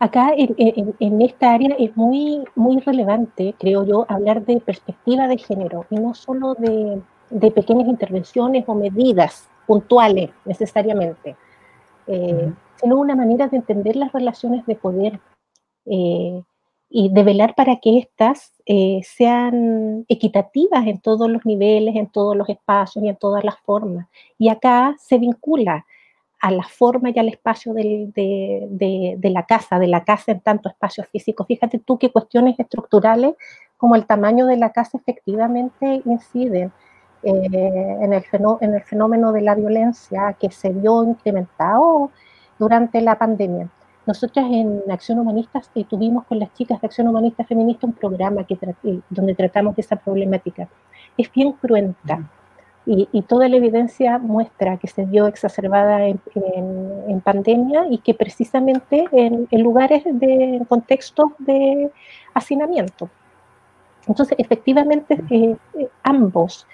[0.00, 5.86] acá en, esta área es muy, muy relevante, creo yo, hablar de perspectiva de género
[5.90, 7.02] y no solo de,
[7.52, 11.36] pequeñas intervenciones o medidas puntuales necesariamente,
[12.06, 15.20] eh, sino una manera de entender las relaciones de poder
[15.86, 16.42] eh,
[16.88, 22.36] y de velar para que éstas eh, sean equitativas en todos los niveles, en todos
[22.36, 24.08] los espacios y en todas las formas.
[24.38, 25.86] Y acá se vincula
[26.40, 30.68] a la forma y al espacio de, de, la casa, de la casa en tanto
[30.68, 31.44] espacio físico.
[31.44, 33.34] Fíjate tú que cuestiones estructurales
[33.76, 36.72] como el tamaño de la casa efectivamente inciden
[37.22, 38.24] eh, en, el
[38.60, 42.10] en el fenómeno de la violencia que se vio incrementado
[42.58, 43.68] durante la pandemia.
[44.06, 48.44] Nosotras en Acción Humanista eh, tuvimos con las chicas de Acción Humanista Feminista un programa
[48.44, 50.68] que eh, donde tratamos esa problemática.
[51.18, 52.30] Es bien cruenta
[52.86, 59.46] y, toda la evidencia muestra que se vio exacerbada en, pandemia y que precisamente en,
[59.62, 61.90] lugares de contextos de
[62.34, 63.08] hacinamiento.
[64.06, 65.56] Entonces, efectivamente, eh,
[66.02, 66.66] ambos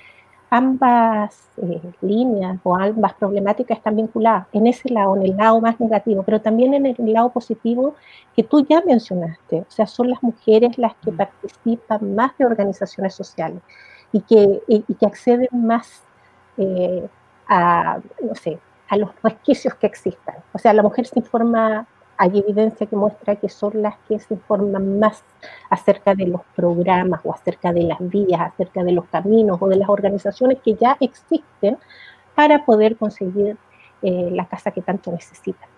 [0.50, 5.78] ambas eh, líneas o ambas problemáticas están vinculadas en ese lado, en el lado más
[5.80, 7.94] negativo, pero también en el lado positivo
[8.34, 9.60] que tú ya mencionaste.
[9.60, 11.16] O sea, son las mujeres las que mm.
[11.16, 13.60] participan más de organizaciones sociales
[14.12, 14.60] y que,
[14.98, 16.02] que acceden más
[16.56, 17.06] eh,
[17.48, 20.36] a, no sé, a los resquicios que existan.
[20.52, 21.86] O sea, la mujer se informa
[22.18, 25.22] hay evidencia que muestra que son las que se informan más
[25.70, 29.76] acerca de los programas o acerca de las vías, acerca de los caminos o de
[29.76, 31.76] las organizaciones que ya existen
[32.34, 33.56] para poder conseguir
[34.02, 35.68] eh, la casa que tanto necesitan.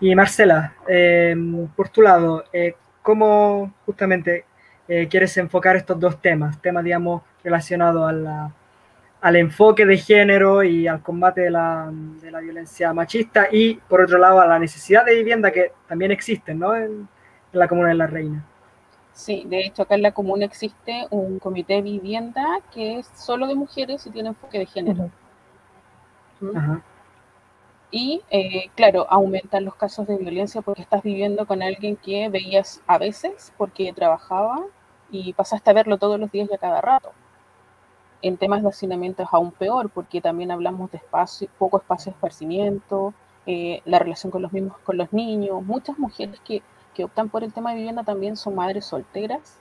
[0.00, 4.44] Y Marcela, em, por tu lado, eh, ¿cómo justamente
[4.92, 8.12] eh, quieres enfocar estos dos temas, temas, digamos, relacionados
[9.20, 14.00] al enfoque de género y al combate de la, de la, violencia machista y, por
[14.00, 16.74] otro lado, a la necesidad de vivienda que también existe ¿no?
[16.74, 17.08] en,
[17.52, 18.44] la Comuna de la Reina.
[19.12, 23.46] Sí, de hecho acá en la comuna existe un comité de vivienda que es solo
[23.46, 25.10] de mujeres y tiene enfoque de género.
[26.52, 26.82] Ajá.
[27.92, 32.82] Y eh, claro, aumentan los casos de violencia porque estás viviendo con alguien que veías
[32.88, 34.64] a veces porque trabajaba
[35.10, 37.12] y pasaste a verlo todos los días y a cada rato.
[38.22, 41.00] En temas de hacinamiento es aún peor porque también hablamos de
[41.58, 43.14] poco espacio de esparcimiento,
[43.46, 45.62] eh, la relación con los mismos, con los niños.
[45.62, 46.62] Muchas mujeres que,
[46.94, 49.58] que, optan por el tema de vivienda también son madres solteras,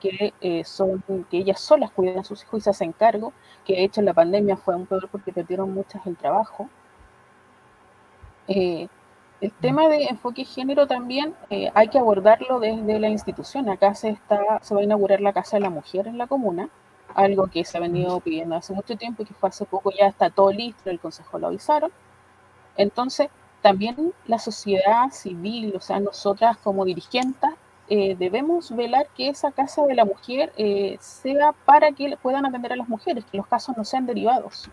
[0.00, 3.32] que eh, son que ellas solas cuidan a sus hijos y se hacen cargo,
[3.64, 6.68] que de hecho en la pandemia fue aún peor porque perdieron muchas el trabajo
[8.48, 8.88] eh,
[9.40, 13.68] el tema de enfoque género también eh, hay que abordarlo desde la institución.
[13.68, 16.68] Acá se, está, se va a inaugurar la Casa de la Mujer en la comuna,
[17.14, 20.06] algo que se ha venido pidiendo hace mucho tiempo y que fue hace poco ya
[20.06, 21.92] está todo listo, el Consejo lo avisaron.
[22.76, 23.28] Entonces,
[23.62, 27.50] también la sociedad civil, o sea, nosotras como dirigentes,
[27.88, 30.52] eh, debemos velar que esa Casa de la Mujer
[31.00, 34.68] sea para que puedan atender a las mujeres, que los casos no sean derivados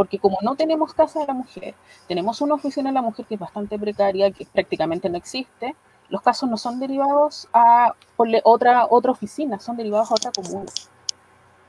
[0.00, 1.74] porque como no tenemos casa de la mujer,
[2.08, 5.76] tenemos una oficina de la mujer que es bastante precaria, que prácticamente no existe,
[6.08, 10.70] los casos no son derivados a otra, otra oficina, son derivados a otra comuna.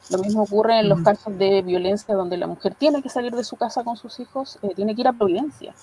[0.10, 3.44] Lo mismo ocurre en los casos de violencia donde la mujer tiene que salir de
[3.44, 5.74] su casa con sus hijos, eh, tiene que ir a Providencia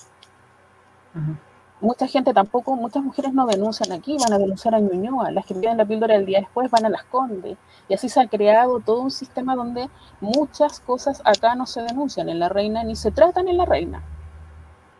[1.81, 5.55] mucha gente tampoco, muchas mujeres no denuncian aquí, van a denunciar a Ñuñoa, las que
[5.55, 7.57] piden la píldora el día después van a las Condes,
[7.87, 12.29] y así se ha creado todo un sistema donde muchas cosas acá no se denuncian
[12.29, 14.03] en la reina ni se tratan en la reina,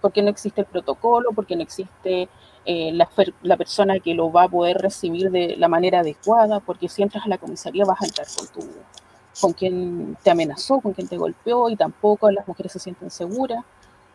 [0.02, 2.30] porque no existe el protocolo, porque no existe
[2.66, 3.10] eh, la,
[3.42, 7.26] la, persona que lo va a poder recibir de la manera adecuada, porque si entras
[7.26, 8.70] a la comisaría vas a entrar con tu
[9.40, 13.64] con quien te amenazó, con quien te golpeó, y tampoco las mujeres se sienten seguras.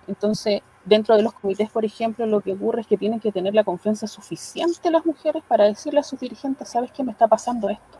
[0.07, 3.55] Entonces, dentro de los comités, por ejemplo, lo que ocurre es que tienen que tener
[3.55, 7.69] la confianza suficiente las mujeres para decirle a sus dirigentes, ¿sabes qué me está pasando
[7.69, 7.99] esto?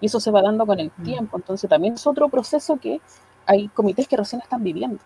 [0.00, 1.02] Y eso se va dando con el mm.
[1.04, 1.36] tiempo.
[1.36, 3.00] Entonces, también es otro proceso que
[3.46, 4.98] hay comités que recién están viviendo.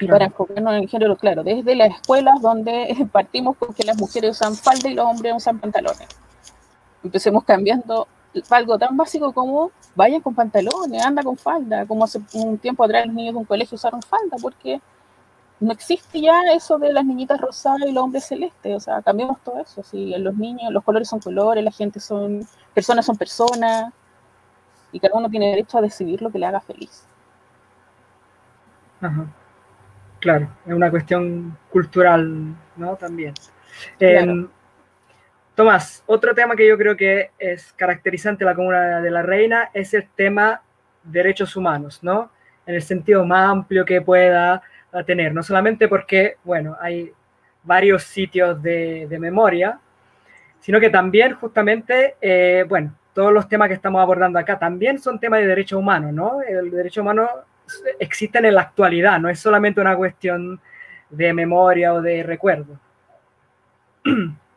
[0.00, 3.98] Y para enfocarnos en el género, claro, desde las escuelas donde partimos con que las
[3.98, 6.06] mujeres usan falda y los hombres usan pantalones.
[7.02, 8.06] Empecemos cambiando
[8.50, 13.06] algo tan básico como vayan con pantalones, anda con falda, como hace un tiempo atrás
[13.06, 14.80] los niños de un colegio usaron falda, porque
[15.60, 19.42] no existe ya eso de las niñitas rosadas y los hombres celestes, o sea, cambiamos
[19.42, 23.92] todo eso, si los niños, los colores son colores, la gente son, personas son personas,
[24.92, 27.06] y cada uno tiene derecho a decidir lo que le haga feliz.
[29.00, 29.26] Ajá.
[30.20, 32.96] Claro, es una cuestión cultural, ¿no?
[32.96, 33.34] También.
[34.00, 34.48] Em,
[35.58, 39.70] Tomás, otro tema que yo creo que es caracterizante de la Comuna de la Reina
[39.74, 40.62] es el tema
[41.02, 42.30] derechos humanos, ¿no?
[42.64, 44.62] En el sentido más amplio que pueda
[45.04, 47.10] tener, no solamente porque, bueno, hay
[47.64, 49.80] varios sitios de, memoria,
[50.60, 55.18] sino que también justamente, eh, bueno, todos los temas que estamos abordando acá también son
[55.18, 56.40] temas de derechos humanos, ¿no?
[56.40, 57.28] El derecho humano
[57.98, 60.60] existe en la actualidad, no es solamente una cuestión
[61.10, 62.78] de memoria o de recuerdo.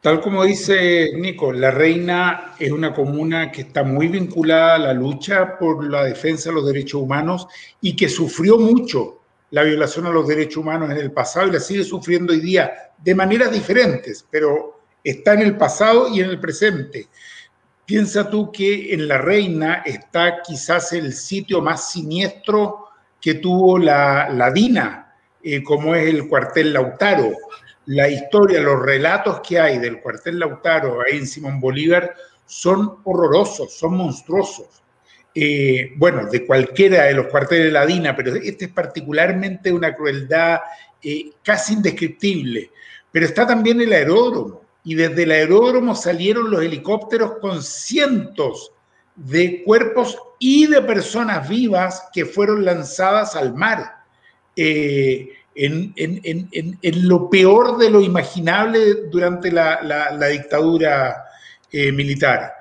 [0.00, 4.94] Tal como dice Nico, La Reina es una comuna que está muy vinculada a la
[4.94, 7.46] lucha por la defensa de los derechos humanos
[7.82, 9.20] y que sufrió mucho
[9.50, 12.92] la violación a los derechos humanos en el pasado y la sigue sufriendo hoy día
[12.96, 17.08] de maneras diferentes, pero está en el pasado y en el presente.
[17.84, 22.86] Piensa tú que en La Reina está quizás el sitio más siniestro
[23.20, 27.32] que tuvo la, la DINA, eh, como es el cuartel Lautaro
[27.86, 32.14] la historia, los relatos que hay del cuartel Lautaro ahí en Simón Bolívar
[32.46, 34.82] son horrorosos, son monstruosos.
[35.34, 39.94] Eh, bueno, de cualquiera de los cuarteles de la DINA, pero este es particularmente una
[39.94, 40.60] crueldad
[41.02, 42.70] eh, casi indescriptible.
[43.12, 48.72] Pero está también el aeródromo, y desde el aeródromo salieron los helicópteros con cientos
[49.14, 54.04] de cuerpos y de personas vivas que fueron lanzadas al mar.
[54.56, 55.28] Eh,
[55.62, 58.80] en, lo peor de lo imaginable
[59.10, 61.24] durante la, dictadura
[61.70, 62.52] eh, militar.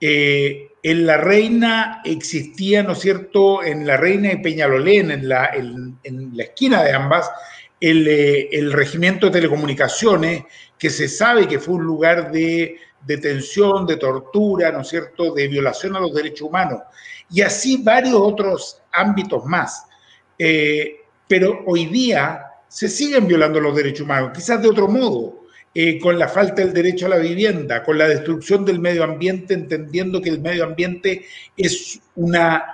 [0.00, 5.50] Eh, en La Reina existía, ¿no es cierto?, en La Reina y Peñalolén, en la,
[5.54, 7.30] en la esquina de ambas,
[7.78, 10.44] el, eh, el, regimiento de telecomunicaciones,
[10.78, 12.76] que se sabe que fue un lugar de
[13.06, 16.80] detención, de tortura, ¿no es cierto?, de violación a los derechos humanos,
[17.30, 19.84] y así varios otros ámbitos más
[21.30, 25.40] pero hoy día se siguen violando los derechos humanos, quizás de otro modo.
[25.72, 29.54] eh, con la falta del derecho a la vivienda, con la destrucción del medio ambiente,
[29.54, 31.26] entendiendo que el medio ambiente
[31.56, 32.64] es una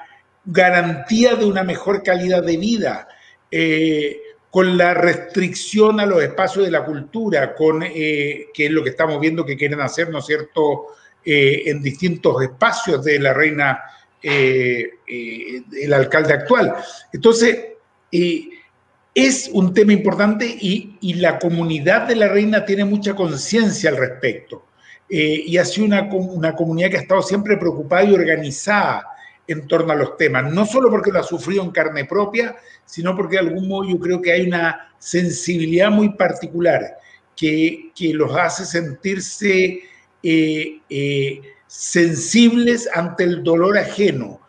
[0.46, 3.06] garantía de una mejor calidad de vida,
[3.50, 4.18] eh,
[4.50, 8.90] con la restricción a los espacios de la cultura, con eh, que es lo que
[8.90, 10.86] estamos viendo que quieren hacer, ¿no es cierto?,
[11.28, 13.80] en distintos espacios de la reina,
[14.22, 16.76] el alcalde actual.
[17.12, 17.64] Entonces,
[19.14, 24.66] es un tema importante y, la comunidad de la reina tiene mucha conciencia al respecto.
[25.08, 29.06] Eh, y ha sido una, una, comunidad que ha estado siempre preocupada y organizada
[29.46, 33.14] en torno a los temas, no solo porque lo ha sufrido en carne propia, sino
[33.14, 36.98] porque de algún modo yo creo que hay una sensibilidad muy particular
[37.36, 39.80] que, que los hace sentirse
[40.22, 44.40] eh, eh, sensibles ante el dolor ajeno,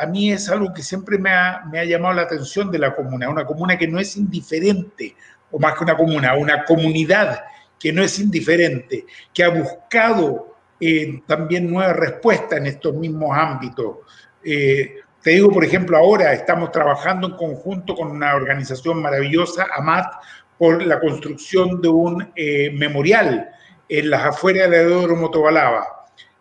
[0.00, 3.44] a mí es algo que siempre me ha, llamado la atención de la comuna, una
[3.44, 5.14] comuna que no es indiferente,
[5.50, 7.40] o más que una comuna, una comunidad
[7.78, 13.98] que no es indiferente, que ha buscado eh, también nuevas respuestas en estos mismos ámbitos.
[14.44, 20.06] Eh, te digo, por ejemplo, ahora estamos trabajando en conjunto con una organización maravillosa, AMAT,
[20.56, 23.48] por la construcción de un eh, memorial
[23.88, 25.97] en las afueras de Aeródromo Tobalaba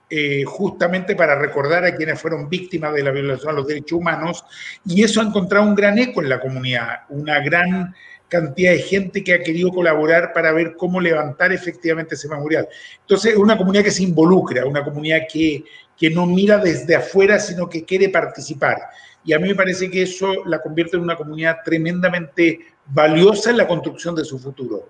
[0.10, 4.46] eh, justamente para recordar a quienes fueron víctimas de la violación a los derechos humanos,
[4.86, 7.94] y eso ha encontrado un gran eco en la comunidad, una gran
[8.28, 12.68] cantidad de gente que ha querido colaborar para ver cómo levantar efectivamente ese memorial.
[13.02, 15.64] Entonces, es una comunidad que se involucra, una comunidad que,
[15.98, 18.78] que no mira desde afuera, sino que quiere participar.
[19.24, 23.58] Y a mí me parece que eso la convierte en una comunidad tremendamente valiosa en
[23.58, 24.88] la construcción de su futuro.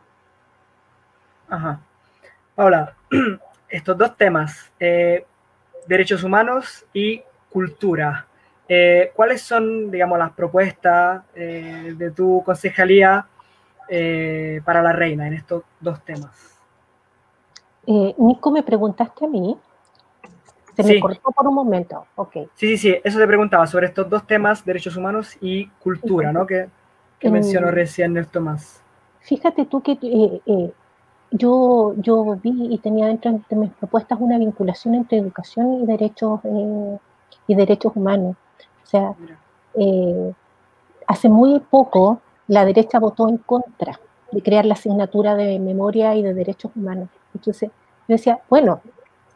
[1.49, 1.79] Ajá.
[2.55, 2.95] Paula,
[3.69, 5.25] estos dos temas, eh,
[5.87, 8.25] derechos humanos y cultura.
[8.67, 13.25] Eh, ¿Cuáles son, digamos, las propuestas eh, de tu concejalía
[14.65, 16.59] para la reina en estos dos temas?
[17.85, 19.57] Nico, ¿me preguntaste a mí?
[20.75, 22.05] Se me cortó por un momento.
[22.15, 22.33] Ok.
[22.55, 26.45] Sí, sí, sí, eso te preguntaba sobre estos dos temas, derechos humanos y cultura, ¿no?
[26.45, 26.67] Que,
[27.17, 28.81] que mencionó recién el Tomás.
[29.21, 29.97] Fíjate tú que
[31.31, 36.39] yo, yo vi y tenía dentro de mis propuestas una vinculación entre educación y derechos,
[36.43, 36.97] eh,
[37.47, 38.35] y derechos humanos.
[38.83, 39.15] O sea,
[39.75, 40.33] eh,
[41.07, 43.99] hace muy poco la derecha votó en contra
[44.31, 47.09] de crear la asignatura de memoria y de derechos humanos.
[47.33, 47.69] Entonces,
[48.07, 48.81] yo decía, bueno,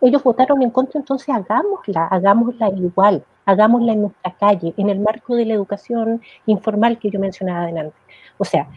[0.02, 5.36] ellos votaron en contra, entonces hagámosla, hagámosla igual, hagámosla en nuestra calle, en el marco
[5.36, 7.96] de la educación informal que yo mencionaba adelante.
[8.38, 8.68] O sea,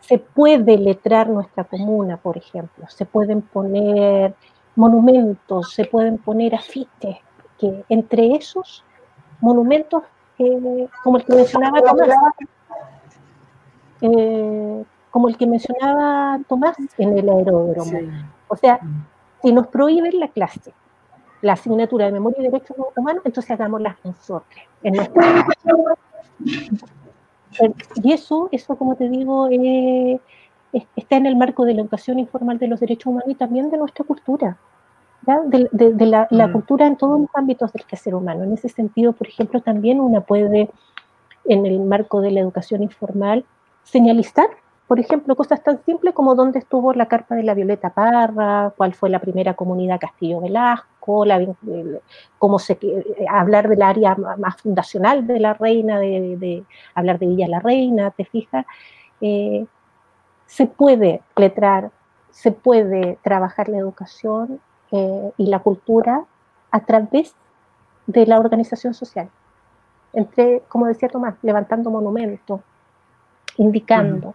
[0.00, 4.34] se puede letrar nuestra comuna, por ejemplo, se pueden poner
[4.76, 7.18] monumentos, se pueden poner afiches,
[7.58, 8.84] que entre esos
[9.40, 10.02] monumentos,
[10.38, 12.16] eh, como el que mencionaba Tomás,
[14.00, 17.98] eh, como el que mencionaba Tomás en el aeródromo.
[18.48, 18.80] O sea,
[19.42, 20.72] si nos prohíben la clase,
[21.42, 24.44] la asignatura de memoria y derechos humanos, entonces hagámosla nosotros,
[24.82, 25.46] en nuestra
[28.02, 30.20] y eso, eso como te digo, eh,
[30.96, 33.78] está en el marco de la educación informal de los derechos humanos y también de
[33.78, 34.56] nuestra cultura,
[35.46, 36.52] de, la, mm.
[36.52, 38.44] cultura en todos los ámbitos del ser humano.
[38.44, 40.70] En ese sentido, por ejemplo, también una puede,
[41.44, 43.44] en el marco de la educación informal,
[43.82, 44.48] señalizar
[44.90, 48.92] por ejemplo, cosas tan simples como dónde estuvo la carpa de la Violeta Parra, cuál
[48.92, 51.40] fue la primera comunidad Castillo Velasco, la,
[52.40, 56.64] cómo se, eh, hablar del área más fundacional de la reina, de,
[56.96, 58.66] hablar de Villa la Reina, ¿te fijas?
[59.20, 59.64] Eh,
[60.46, 61.92] se puede letrar,
[62.32, 64.60] se puede trabajar la educación
[64.90, 66.24] eh, y la cultura
[66.72, 67.36] a través
[68.08, 69.30] de la organización social.
[70.14, 72.60] Entre, como decía Tomás, levantando monumentos,
[73.56, 74.34] indicando.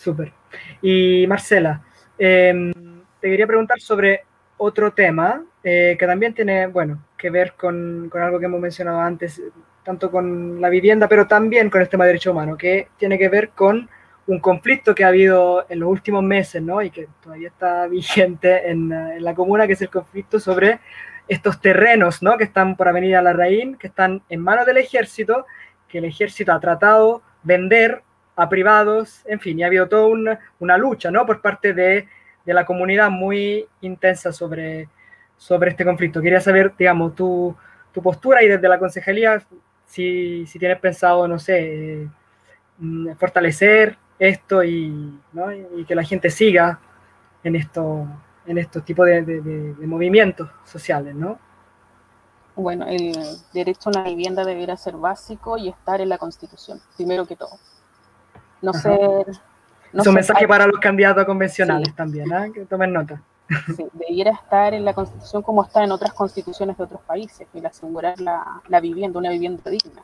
[0.00, 0.32] Súper.
[0.80, 1.82] Y Marcela,
[2.18, 2.72] em,
[3.20, 4.24] te quería preguntar sobre
[4.56, 9.42] otro tema eh, que también tiene, bueno, que ver con, algo que hemos mencionado antes,
[9.84, 13.28] tanto con la vivienda, pero también con el tema de derecho humano, que tiene que
[13.28, 13.90] ver con
[14.26, 16.80] un conflicto que ha habido en los últimos meses, ¿no?
[16.80, 20.80] Y que todavía está vigente en, en la comuna, que es el conflicto sobre
[21.28, 22.38] estos terrenos, ¿no?
[22.38, 25.44] Que están por Avenida Larraín, que están en manos del ejército,
[25.88, 28.02] que el ejército ha tratado vender
[28.40, 31.26] a privados, en fin, y ha habido toda una, lucha, ¿no?
[31.26, 32.08] Por parte de,
[32.46, 34.88] la comunidad muy intensa sobre,
[35.36, 36.22] sobre este conflicto.
[36.22, 37.54] Quería saber, digamos, tu,
[38.02, 39.42] postura y desde la concejalía,
[39.84, 42.08] si, tienes pensado, no sé,
[42.78, 45.20] mm, fortalecer esto y,
[45.86, 46.80] que la gente siga
[47.44, 48.08] en, esto,
[48.46, 51.38] en estos tipos de, de movimientos sociales, ¿no?
[52.56, 53.12] Bueno, el
[53.52, 57.58] derecho a la vivienda debería ser básico y estar en la Constitución, primero que todo
[58.62, 59.26] no ser
[59.92, 62.52] es un mensaje para los candidatos convencionales también, ¿eh?
[62.52, 63.20] que tomen nota.
[63.76, 67.66] Sí, debiera estar en la constitución como está en otras constituciones de otros países, el
[67.66, 70.02] asegurar la, la vivienda, una vivienda digna.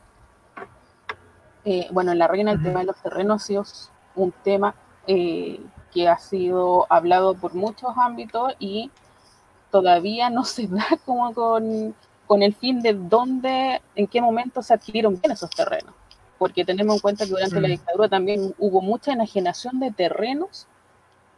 [1.63, 3.63] Eh, bueno, en la reina el tema de los terrenos ha sido
[4.15, 5.61] un tema eh,
[5.93, 8.91] que ha sido hablado por muchos ámbitos y
[9.71, 11.95] todavía no se da como con,
[12.25, 15.93] con el fin de dónde, en qué momento se adquirieron bien esos terrenos.
[16.37, 20.67] Porque tenemos en cuenta que durante la dictadura también hubo mucha enajenación de terrenos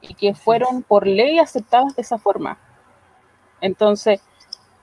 [0.02, 2.58] y que fueron por ley aceptadas de esa forma.
[3.62, 4.22] Entonces,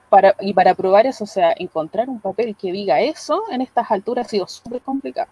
[0.09, 3.91] para, y para probar eso, o sea, encontrar un papel que diga eso en estas
[3.91, 5.29] alturas ha sido súper complicado.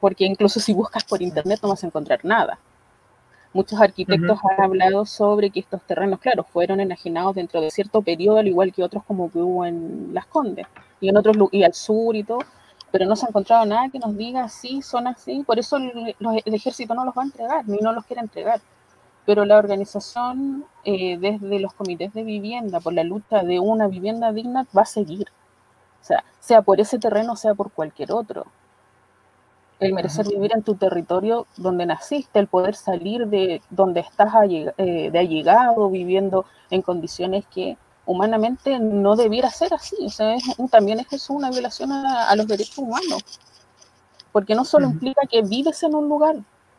[0.00, 2.58] Porque incluso si buscas por internet no vas a encontrar nada.
[3.52, 8.38] Muchos arquitectos han hablado sobre que estos terrenos, claro, fueron enajenados dentro de cierto periodo,
[8.38, 10.66] al igual que otros como que hubo en Las Condes
[11.00, 12.40] y en otros y al sur y todo,
[12.90, 16.16] pero no se ha encontrado nada que nos diga sí, son así, por eso el,
[16.18, 18.60] el ejército no los va a entregar, ni no los quiere entregar
[19.28, 24.32] pero la organización eh, desde los comités de vivienda por la lucha de una vivienda
[24.32, 25.26] digna va a seguir.
[26.00, 28.46] O sea, sea por ese terreno, sea por cualquier otro.
[29.80, 35.10] El merecer vivir en tu territorio donde naciste, el poder salir de donde estás eh,
[35.12, 37.76] de allegado, viviendo en condiciones que
[38.08, 39.96] humanamente no debiera ser así.
[40.00, 40.34] O sea,
[40.70, 43.22] también es eso una violación a, los derechos humanos.
[44.32, 46.36] Porque no solo implica que vives en un lugar,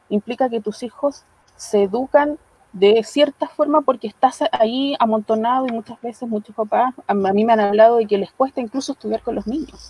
[0.10, 1.24] implica que tus hijos
[1.56, 2.40] se educan
[2.74, 7.54] de cierta forma porque estás ahí amontonado y muchas veces muchos papás a, mí me
[7.54, 9.90] han hablado de que les cuesta incluso estudiar con los niños.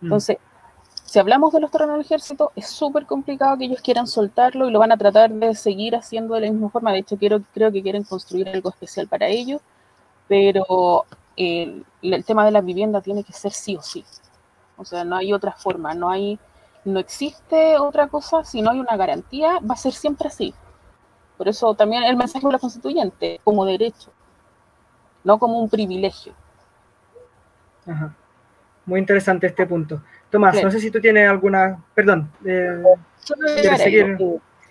[0.00, 0.06] Mm.
[0.06, 0.38] Entonces,
[1.14, 4.72] si hablamos de los terrenos del ejército, es súper complicado que ellos quieran soltarlo y
[4.72, 6.90] lo van a tratar de seguir haciendo de la misma forma.
[6.90, 9.60] De hecho, creo que quieren construir algo especial para ellos,
[10.26, 11.04] pero
[11.36, 14.04] el, el tema de la vivienda tiene que ser sí o sí.
[14.76, 16.36] O sea, no hay otra forma, no hay
[16.84, 20.52] no existe otra cosa, si no hay una garantía, va a ser siempre así.
[21.38, 24.10] Por eso también el mensaje de la constituyente, como derecho,
[25.22, 26.34] no como un privilegio.
[27.86, 28.16] Ajá.
[28.86, 30.02] Muy interesante este punto.
[30.30, 32.82] Tomás, no sé si tú tienes alguna, perdón, eh,
[33.78, 34.18] seguir?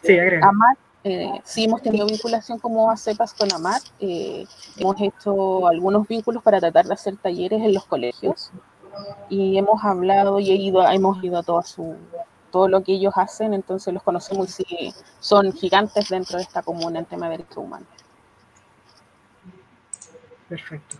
[0.03, 4.45] sí, Amar, eh, sí hemos tenido vinculación como ACEPAS con AMAR, eh,
[4.77, 8.51] hemos hecho algunos vínculos para tratar de hacer talleres en los colegios
[9.29, 11.95] y hemos hablado y he ido, hemos ido a todo, su,
[12.51, 16.99] todo lo que ellos hacen, entonces los conocemos y son gigantes dentro de esta comuna
[16.99, 17.87] en tema de derechos humanos.
[20.47, 20.97] Perfecto.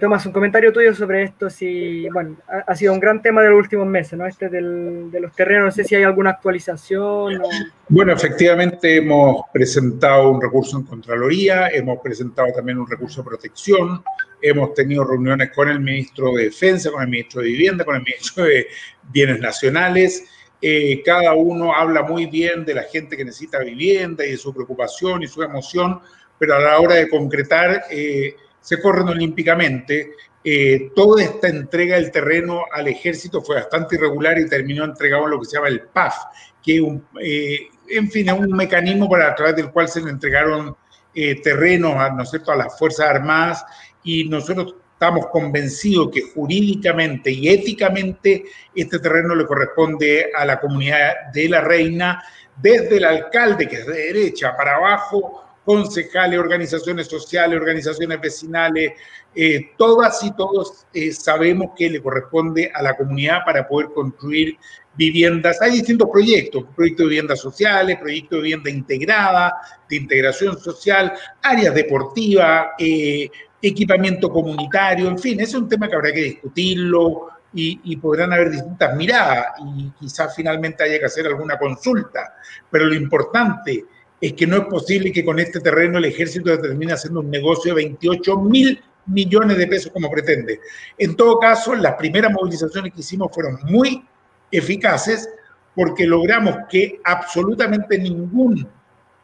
[0.00, 3.58] Tomás, un comentario tuyo sobre esto, si, bueno, ha, sido un gran tema de los
[3.58, 4.26] últimos meses, ¿no?
[4.26, 7.42] Este de los terrenos, no sé si hay alguna actualización.
[7.88, 14.02] Bueno, efectivamente hemos presentado un recurso en Contraloría, hemos presentado también un recurso de protección,
[14.40, 18.02] hemos tenido reuniones con el ministro de Defensa, con el ministro de Vivienda, con el
[18.02, 18.66] ministro de
[19.10, 20.24] Bienes Nacionales.
[20.60, 24.54] Eh, cada uno habla muy bien de la gente que necesita vivienda y de su
[24.54, 26.00] preocupación y su emoción,
[26.38, 30.12] pero a la hora de concretar eh, se corren olímpicamente.
[30.42, 35.32] Eh, toda esta entrega del terreno al ejército fue bastante irregular y terminó entregado en
[35.32, 36.16] lo que se llama el PAF,
[36.62, 40.74] que en fin, es un mecanismo para, a través del cual se le entregaron
[41.12, 43.64] terrenos a, ¿no a las Fuerzas Armadas
[44.02, 51.32] y nosotros estamos convencidos que jurídicamente y éticamente este terreno le corresponde a la comunidad
[51.34, 52.22] de la reina,
[52.56, 58.92] desde el alcalde, que es de derecha, para abajo, concejales, organizaciones sociales, organizaciones vecinales,
[59.34, 64.56] eh, todas y todos eh, sabemos que le corresponde a la comunidad para poder construir
[64.94, 65.62] viviendas.
[65.62, 69.54] Hay distintos proyectos, proyectos de viviendas sociales, proyectos de vivienda integrada,
[69.88, 73.30] de integración social, áreas deportivas, eh,
[73.62, 78.50] equipamiento comunitario, en fin, ese es un tema que habrá que discutirlo y, podrán haber
[78.50, 82.34] distintas miradas y quizás finalmente haya que hacer alguna consulta,
[82.70, 83.84] pero lo importante
[84.22, 87.74] es que no es posible que con este terreno el ejército termine haciendo un negocio
[87.74, 90.60] de 28 mil millones de pesos como pretende.
[90.96, 94.04] En todo caso, las primeras movilizaciones que hicimos fueron muy
[94.52, 95.28] eficaces
[95.74, 98.68] porque logramos que absolutamente ningún,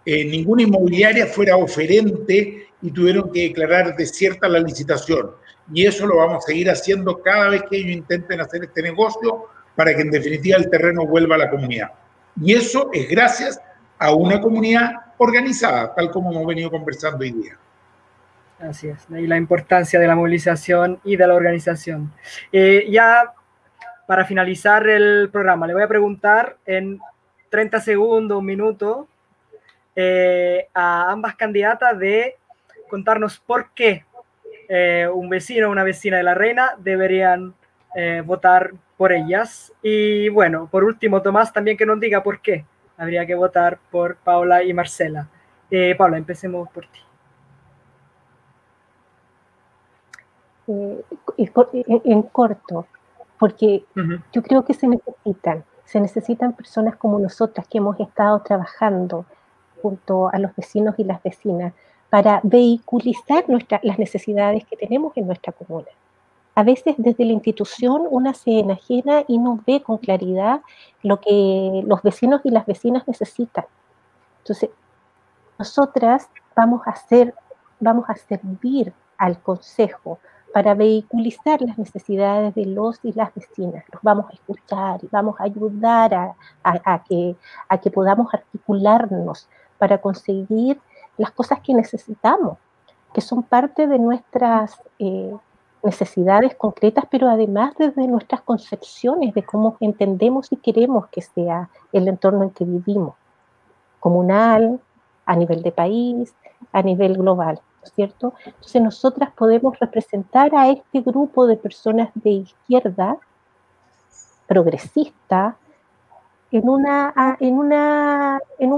[0.05, 5.31] eh, ninguna inmobiliaria fuera oferente y tuvieron que declarar desierta la licitación.
[5.73, 9.45] Y eso lo vamos a seguir haciendo cada vez que ellos intenten hacer este negocio
[9.77, 11.91] para que en definitiva el terreno vuelva a la comunidad.
[12.43, 13.61] Y eso es gracias
[13.99, 17.59] a una comunidad organizada, tal como hemos venido conversando hoy día.
[18.61, 22.13] Así es, y la importancia de la movilización y de la organización.
[22.53, 23.33] Eh, ya
[24.07, 26.99] para finalizar el programa, le voy a preguntar en
[27.51, 29.09] 30 segundos, un minuto,
[29.95, 32.37] eh, a ambas candidatas de
[32.89, 34.05] contarnos por qué
[34.69, 37.55] eh, un vecino o una vecina de la reina deberían
[38.25, 39.73] votar por ellas.
[39.83, 42.65] Y bueno, por último, Tomás, también que nos diga por qué
[42.99, 45.29] habría que votar por Paula y Marcela.
[45.71, 47.01] Eh, Paula, empecemos por ti.
[50.67, 51.03] Eh,
[52.05, 52.87] en corto,
[53.39, 53.85] porque
[54.33, 59.25] yo creo que se necesitan, se necesitan personas como nosotras que hemos estado trabajando
[59.81, 61.73] junto a los vecinos y las vecinas
[62.11, 63.45] para vehiculizar
[63.83, 65.89] las necesidades que tenemos en nuestra comuna.
[66.59, 70.61] A veces desde la institución una se enajena y no ve con claridad
[71.05, 73.65] lo que los vecinos y las vecinas necesitan.
[74.39, 74.71] Entonces,
[75.57, 77.33] nosotras vamos a hacer,
[77.79, 80.19] vamos a servir al consejo
[80.53, 83.85] para vehiculizar las necesidades de los y las vecinas.
[83.93, 86.35] Los vamos a escuchar y vamos a ayudar
[86.65, 87.37] a, que,
[87.95, 89.49] podamos articularnos
[89.79, 90.81] para conseguir
[91.19, 92.59] las cosas que necesitamos,
[93.15, 95.33] que son parte de nuestras eh,
[95.83, 102.09] necesidades concretas, pero además desde nuestras concepciones de cómo entendemos y queremos que sea el
[102.09, 103.15] entorno en que vivimos,
[104.01, 104.81] comunal,
[105.27, 106.35] a nivel de país,
[106.73, 108.35] a nivel global, ¿no es cierto?
[108.45, 113.17] Entonces nosotras podemos representar a este grupo de personas de izquierda
[114.47, 115.57] progresista
[116.51, 116.83] en, un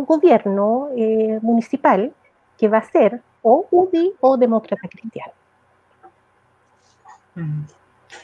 [0.05, 2.12] gobierno eh, municipal
[2.59, 5.32] que va a ser o UDI o demócrata cristiano.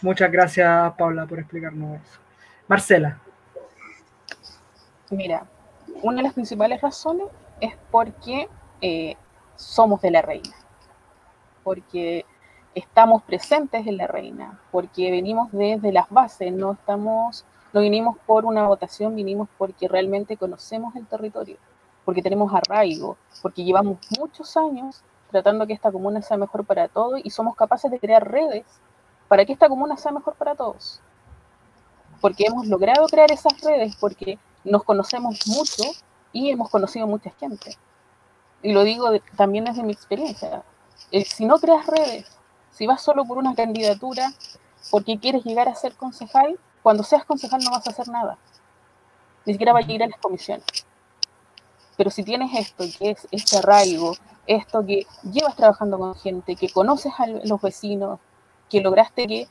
[0.02, 2.18] Muchas gracias, Paula, por explicarnos eso.
[2.68, 3.18] Marcela.
[5.10, 5.46] Mira,
[6.02, 7.26] una de las principales razones
[7.60, 8.48] es porque
[8.80, 9.16] eh,
[9.54, 10.54] somos de la reina,
[11.62, 12.26] porque
[12.74, 18.44] estamos presentes en la reina, porque venimos desde las bases, no estamos, no vinimos por
[18.44, 21.56] una votación, vinimos porque realmente conocemos el territorio
[22.06, 27.20] porque tenemos arraigo, porque llevamos muchos años tratando que esta comuna sea mejor para todos
[27.22, 28.64] y somos capaces de crear redes
[29.28, 31.00] para que esta comuna sea mejor para todos.
[32.20, 35.84] Porque hemos logrado crear esas redes, porque nos conocemos mucho
[36.32, 37.76] y hemos conocido mucha gente.
[38.62, 40.62] Y lo digo también desde mi experiencia.
[41.12, 42.26] Eh, si no creas redes,
[42.70, 44.32] si vas solo por una candidatura,
[44.90, 48.38] porque quieres llegar a ser concejal, cuando seas concejal no vas a hacer nada.
[49.44, 50.64] Ni siquiera vas a ir a las comisiones.
[51.96, 54.14] Pero si tienes esto, que es este arraigo,
[54.46, 58.20] esto que llevas trabajando con gente, que conoces a los vecinos,
[58.70, 59.48] que lograste que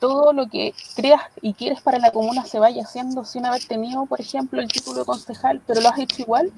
[0.00, 4.04] todo lo que creas y quieres para la comuna se vaya haciendo sin haber tenido,
[4.06, 6.52] por ejemplo, el título de concejal, pero lo has hecho igual,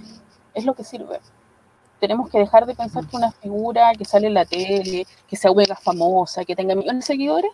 [0.54, 1.20] es lo que sirve.
[2.00, 5.50] Tenemos que dejar de pensar que una figura que sale en la tele, que sea
[5.50, 7.50] huega famosa, que tenga millones de seguidores,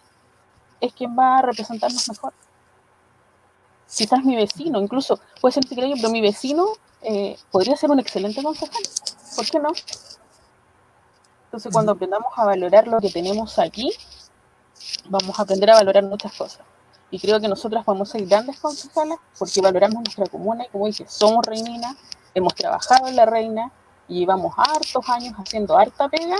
[0.81, 2.33] es quien va a representarnos mejor.
[3.93, 6.69] Quizás mi vecino, incluso puede ser increíble, pero mi vecino
[7.03, 8.83] eh, podría ser un excelente concejal.
[9.35, 9.73] ¿Por qué no?
[11.47, 13.93] Entonces, cuando aprendamos a valorar lo que tenemos aquí,
[15.09, 16.63] vamos a aprender a valorar muchas cosas.
[17.11, 21.05] Y creo que nosotras podemos ser grandes concejalas porque valoramos nuestra comuna y, como dije,
[21.09, 21.97] somos reininas,
[22.35, 23.73] hemos trabajado en la reina
[24.07, 26.37] y llevamos hartos años haciendo harta pega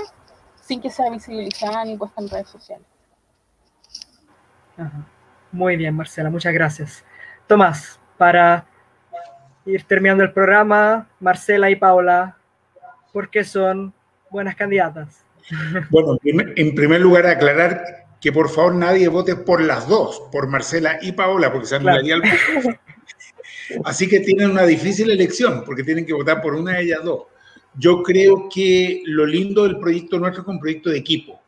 [0.61, 2.85] sin que sea visibilizada ni puesta en redes sociales.
[5.51, 7.03] Muy bien, Marcela, muchas gracias.
[7.47, 8.65] Tomás, para
[9.65, 12.37] ir terminando el programa, Marcela y Paula,
[13.11, 13.93] ¿por qué son
[14.29, 15.25] buenas candidatas?
[15.89, 20.99] Bueno, en primer lugar, aclarar que por favor nadie vote por las dos, por Marcela
[21.01, 22.21] y Paola, porque se anularía el
[23.83, 27.23] Así que tienen una difícil elección, porque tienen que votar por una de ellas dos.
[27.73, 31.41] Yo creo que lo lindo del proyecto nuestro es un proyecto de equipo.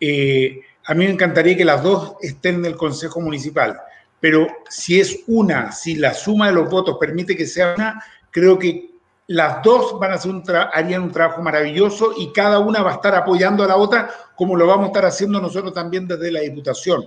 [0.00, 3.80] Eh, a mí me encantaría que las dos estén en el Consejo Municipal
[4.24, 8.58] pero si es una, si la suma de los votos permite que sea una, creo
[8.58, 8.93] que
[9.26, 12.94] las dos van a hacer un harían un trabajo maravilloso y cada una va a
[12.94, 16.40] estar apoyando a la otra como lo vamos a estar haciendo nosotros también desde la
[16.40, 17.04] Diputación.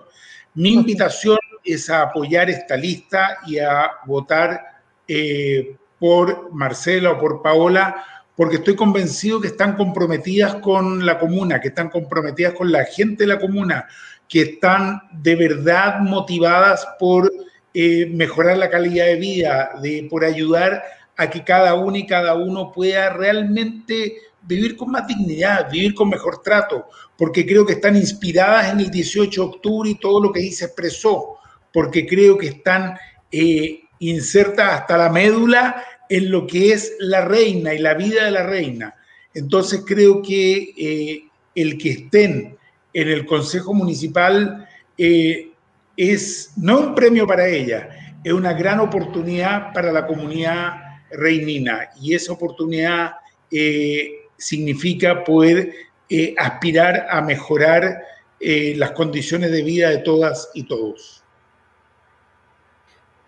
[0.55, 4.59] Mi invitación es a apoyar esta lista y a votar
[5.07, 8.03] eh, por Marcela o por Paola,
[8.35, 13.23] porque estoy convencido que están comprometidas con la comuna, que están comprometidas con la gente
[13.23, 13.87] de la comuna,
[14.27, 17.31] que están de verdad motivadas por
[17.73, 20.83] eh, mejorar la calidad de vida, de, por ayudar
[21.17, 26.09] a que cada uno y cada uno pueda realmente vivir con más dignidad, vivir con
[26.09, 26.87] mejor trato,
[27.17, 30.51] porque creo que están inspiradas en el 18 de octubre y todo lo que ahí
[30.51, 31.37] se expresó,
[31.73, 32.97] porque creo que están
[33.31, 38.31] eh, insertas hasta la médula en lo que es la reina y la vida de
[38.31, 38.95] la reina.
[39.33, 41.23] Entonces creo que eh,
[41.55, 42.57] el que estén
[42.93, 45.49] en el Consejo Municipal eh,
[45.97, 47.89] es no un premio para ella,
[48.23, 53.11] es una gran oportunidad para la comunidad reinina y esa oportunidad
[53.51, 55.73] eh, significa poder
[56.09, 58.03] eh, aspirar a mejorar
[58.39, 61.23] las condiciones de vida de todas y todos.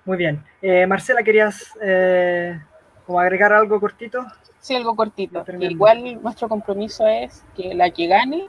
[0.05, 0.43] Muy bien.
[0.87, 1.73] Marcela, ¿querías
[3.09, 4.23] como agregar algo cortito.
[4.59, 5.43] Sí, algo cortito.
[5.59, 8.47] Igual nuestro compromiso es que la que gane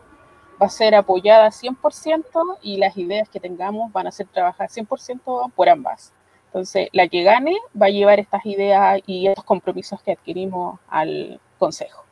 [0.61, 5.51] va a ser apoyada 100% y las ideas que tengamos van a ser trabajadas 100%
[5.55, 6.13] por ambas.
[6.51, 11.41] Entonces, la que gane va a llevar estas ideas y estos compromisos que adquirimos al
[11.59, 12.05] Consejo.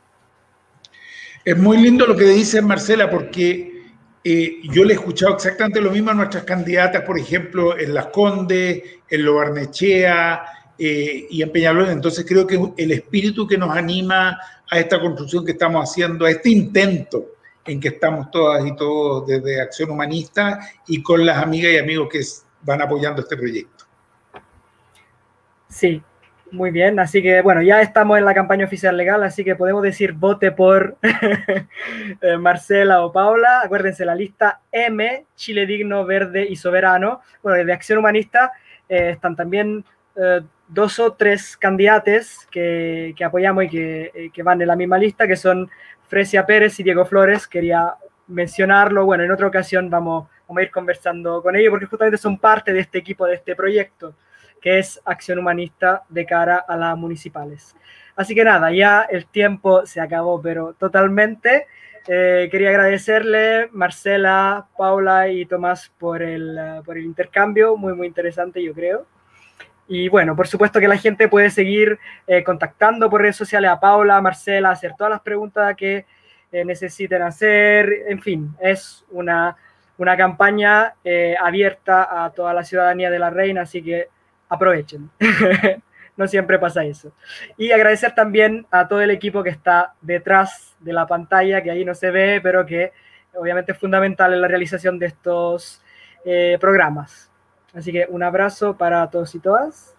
[1.43, 3.83] Es muy lindo lo que dice Marcela, porque
[4.23, 8.07] eh, yo le he escuchado exactamente lo mismo a nuestras candidatas, por ejemplo, en Las
[8.07, 10.43] Condes, en Lobarnechea
[10.77, 11.91] eh, y en Peñalolén.
[11.91, 16.31] Entonces creo que el espíritu que nos anima a esta construcción que estamos haciendo, a
[16.31, 17.25] este intento
[17.65, 22.07] en que estamos todas y todos desde Acción Humanista y con las amigas y amigos
[22.09, 22.21] que
[22.61, 23.78] van apoyando este proyecto.
[25.69, 26.01] Sí,
[26.51, 29.83] muy bien, así que bueno, ya estamos en la campaña oficial legal, así que podemos
[29.83, 30.97] decir vote por
[32.21, 33.61] eh, Marcela o Paula.
[33.61, 37.21] Acuérdense, la lista M, Chile Digno, Verde y Soberano.
[37.43, 38.51] Bueno, de Acción Humanista
[38.89, 44.67] eh, están también eh, dos o tres candidatos que, apoyamos y que, que, van en
[44.67, 45.69] la misma lista, que son
[46.07, 47.47] Fresia Pérez y Diego Flores.
[47.47, 47.93] Quería
[48.25, 49.05] mencionarlo.
[49.05, 52.73] Bueno, en otra ocasión vamos, vamos a ir conversando con ellos porque justamente son parte
[52.73, 54.15] de este equipo, de este proyecto
[54.61, 57.75] que es acción humanista de cara a las municipales.
[58.15, 61.67] Así que nada, ya el tiempo se acabó, pero totalmente.
[62.07, 68.07] Eh, quería agradecerle, Marcela, Paula y Tomás, por el, uh, por el intercambio, muy, muy
[68.07, 69.05] interesante, yo creo.
[69.87, 71.97] Y bueno, por supuesto que la gente puede seguir
[72.27, 76.05] eh, contactando por redes sociales a Paula, a Marcela, hacer todas las preguntas que
[76.51, 77.89] eh, necesiten hacer.
[78.07, 79.55] En fin, es una,
[79.97, 80.95] una campaña
[81.41, 84.09] abierta a toda la ciudadanía de la Reina, así que
[84.49, 85.09] aprovechen.
[86.17, 87.13] no siempre pasa eso.
[87.57, 91.85] Y agradecer también a todo el equipo que está detrás de la pantalla, que ahí
[91.85, 92.91] no se ve, pero que
[93.33, 95.81] obviamente es fundamental en la realización de estos
[96.25, 97.31] eh, programas.
[97.73, 99.95] Así que un abrazo para todos y todas.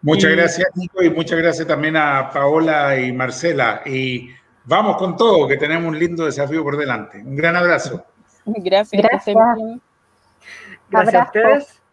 [0.00, 3.82] Muchas gracias, Nico, y muchas gracias también a Paola y Marcela.
[3.84, 4.30] Y
[4.64, 7.18] vamos con todo, que tenemos un lindo desafío por delante.
[7.18, 8.04] Un gran abrazo.
[8.46, 9.02] Gracias.
[9.02, 9.36] Gracias,
[10.90, 11.83] gracias a ustedes.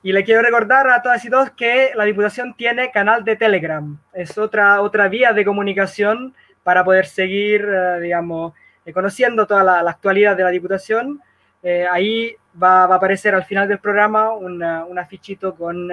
[0.00, 3.98] Y le quiero recordar a todas y todos que la Diputación tiene canal de Telegram.
[4.12, 8.52] Es otra, otra vía de comunicación para poder seguir, eh, digamos,
[8.86, 11.20] eh, conociendo toda la, actualidad de la Diputación.
[11.64, 15.90] Eh, ahí va, va, a aparecer al final del programa un afichito con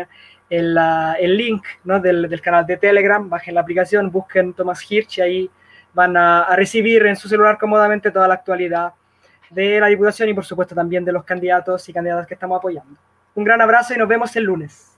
[0.49, 0.78] el,
[1.20, 1.99] el link ¿no?
[1.99, 3.28] del, del, canal de Telegram.
[3.28, 5.49] Bajen la aplicación, busquen Thomas Hirsch y ahí
[5.95, 8.93] van a, a recibir en su celular cómodamente toda la actualidad
[9.49, 12.99] de la Diputación y, por supuesto, también de los candidatos y candidatas que estamos apoyando.
[13.36, 14.98] Un gran abrazo y nos vemos el lunes.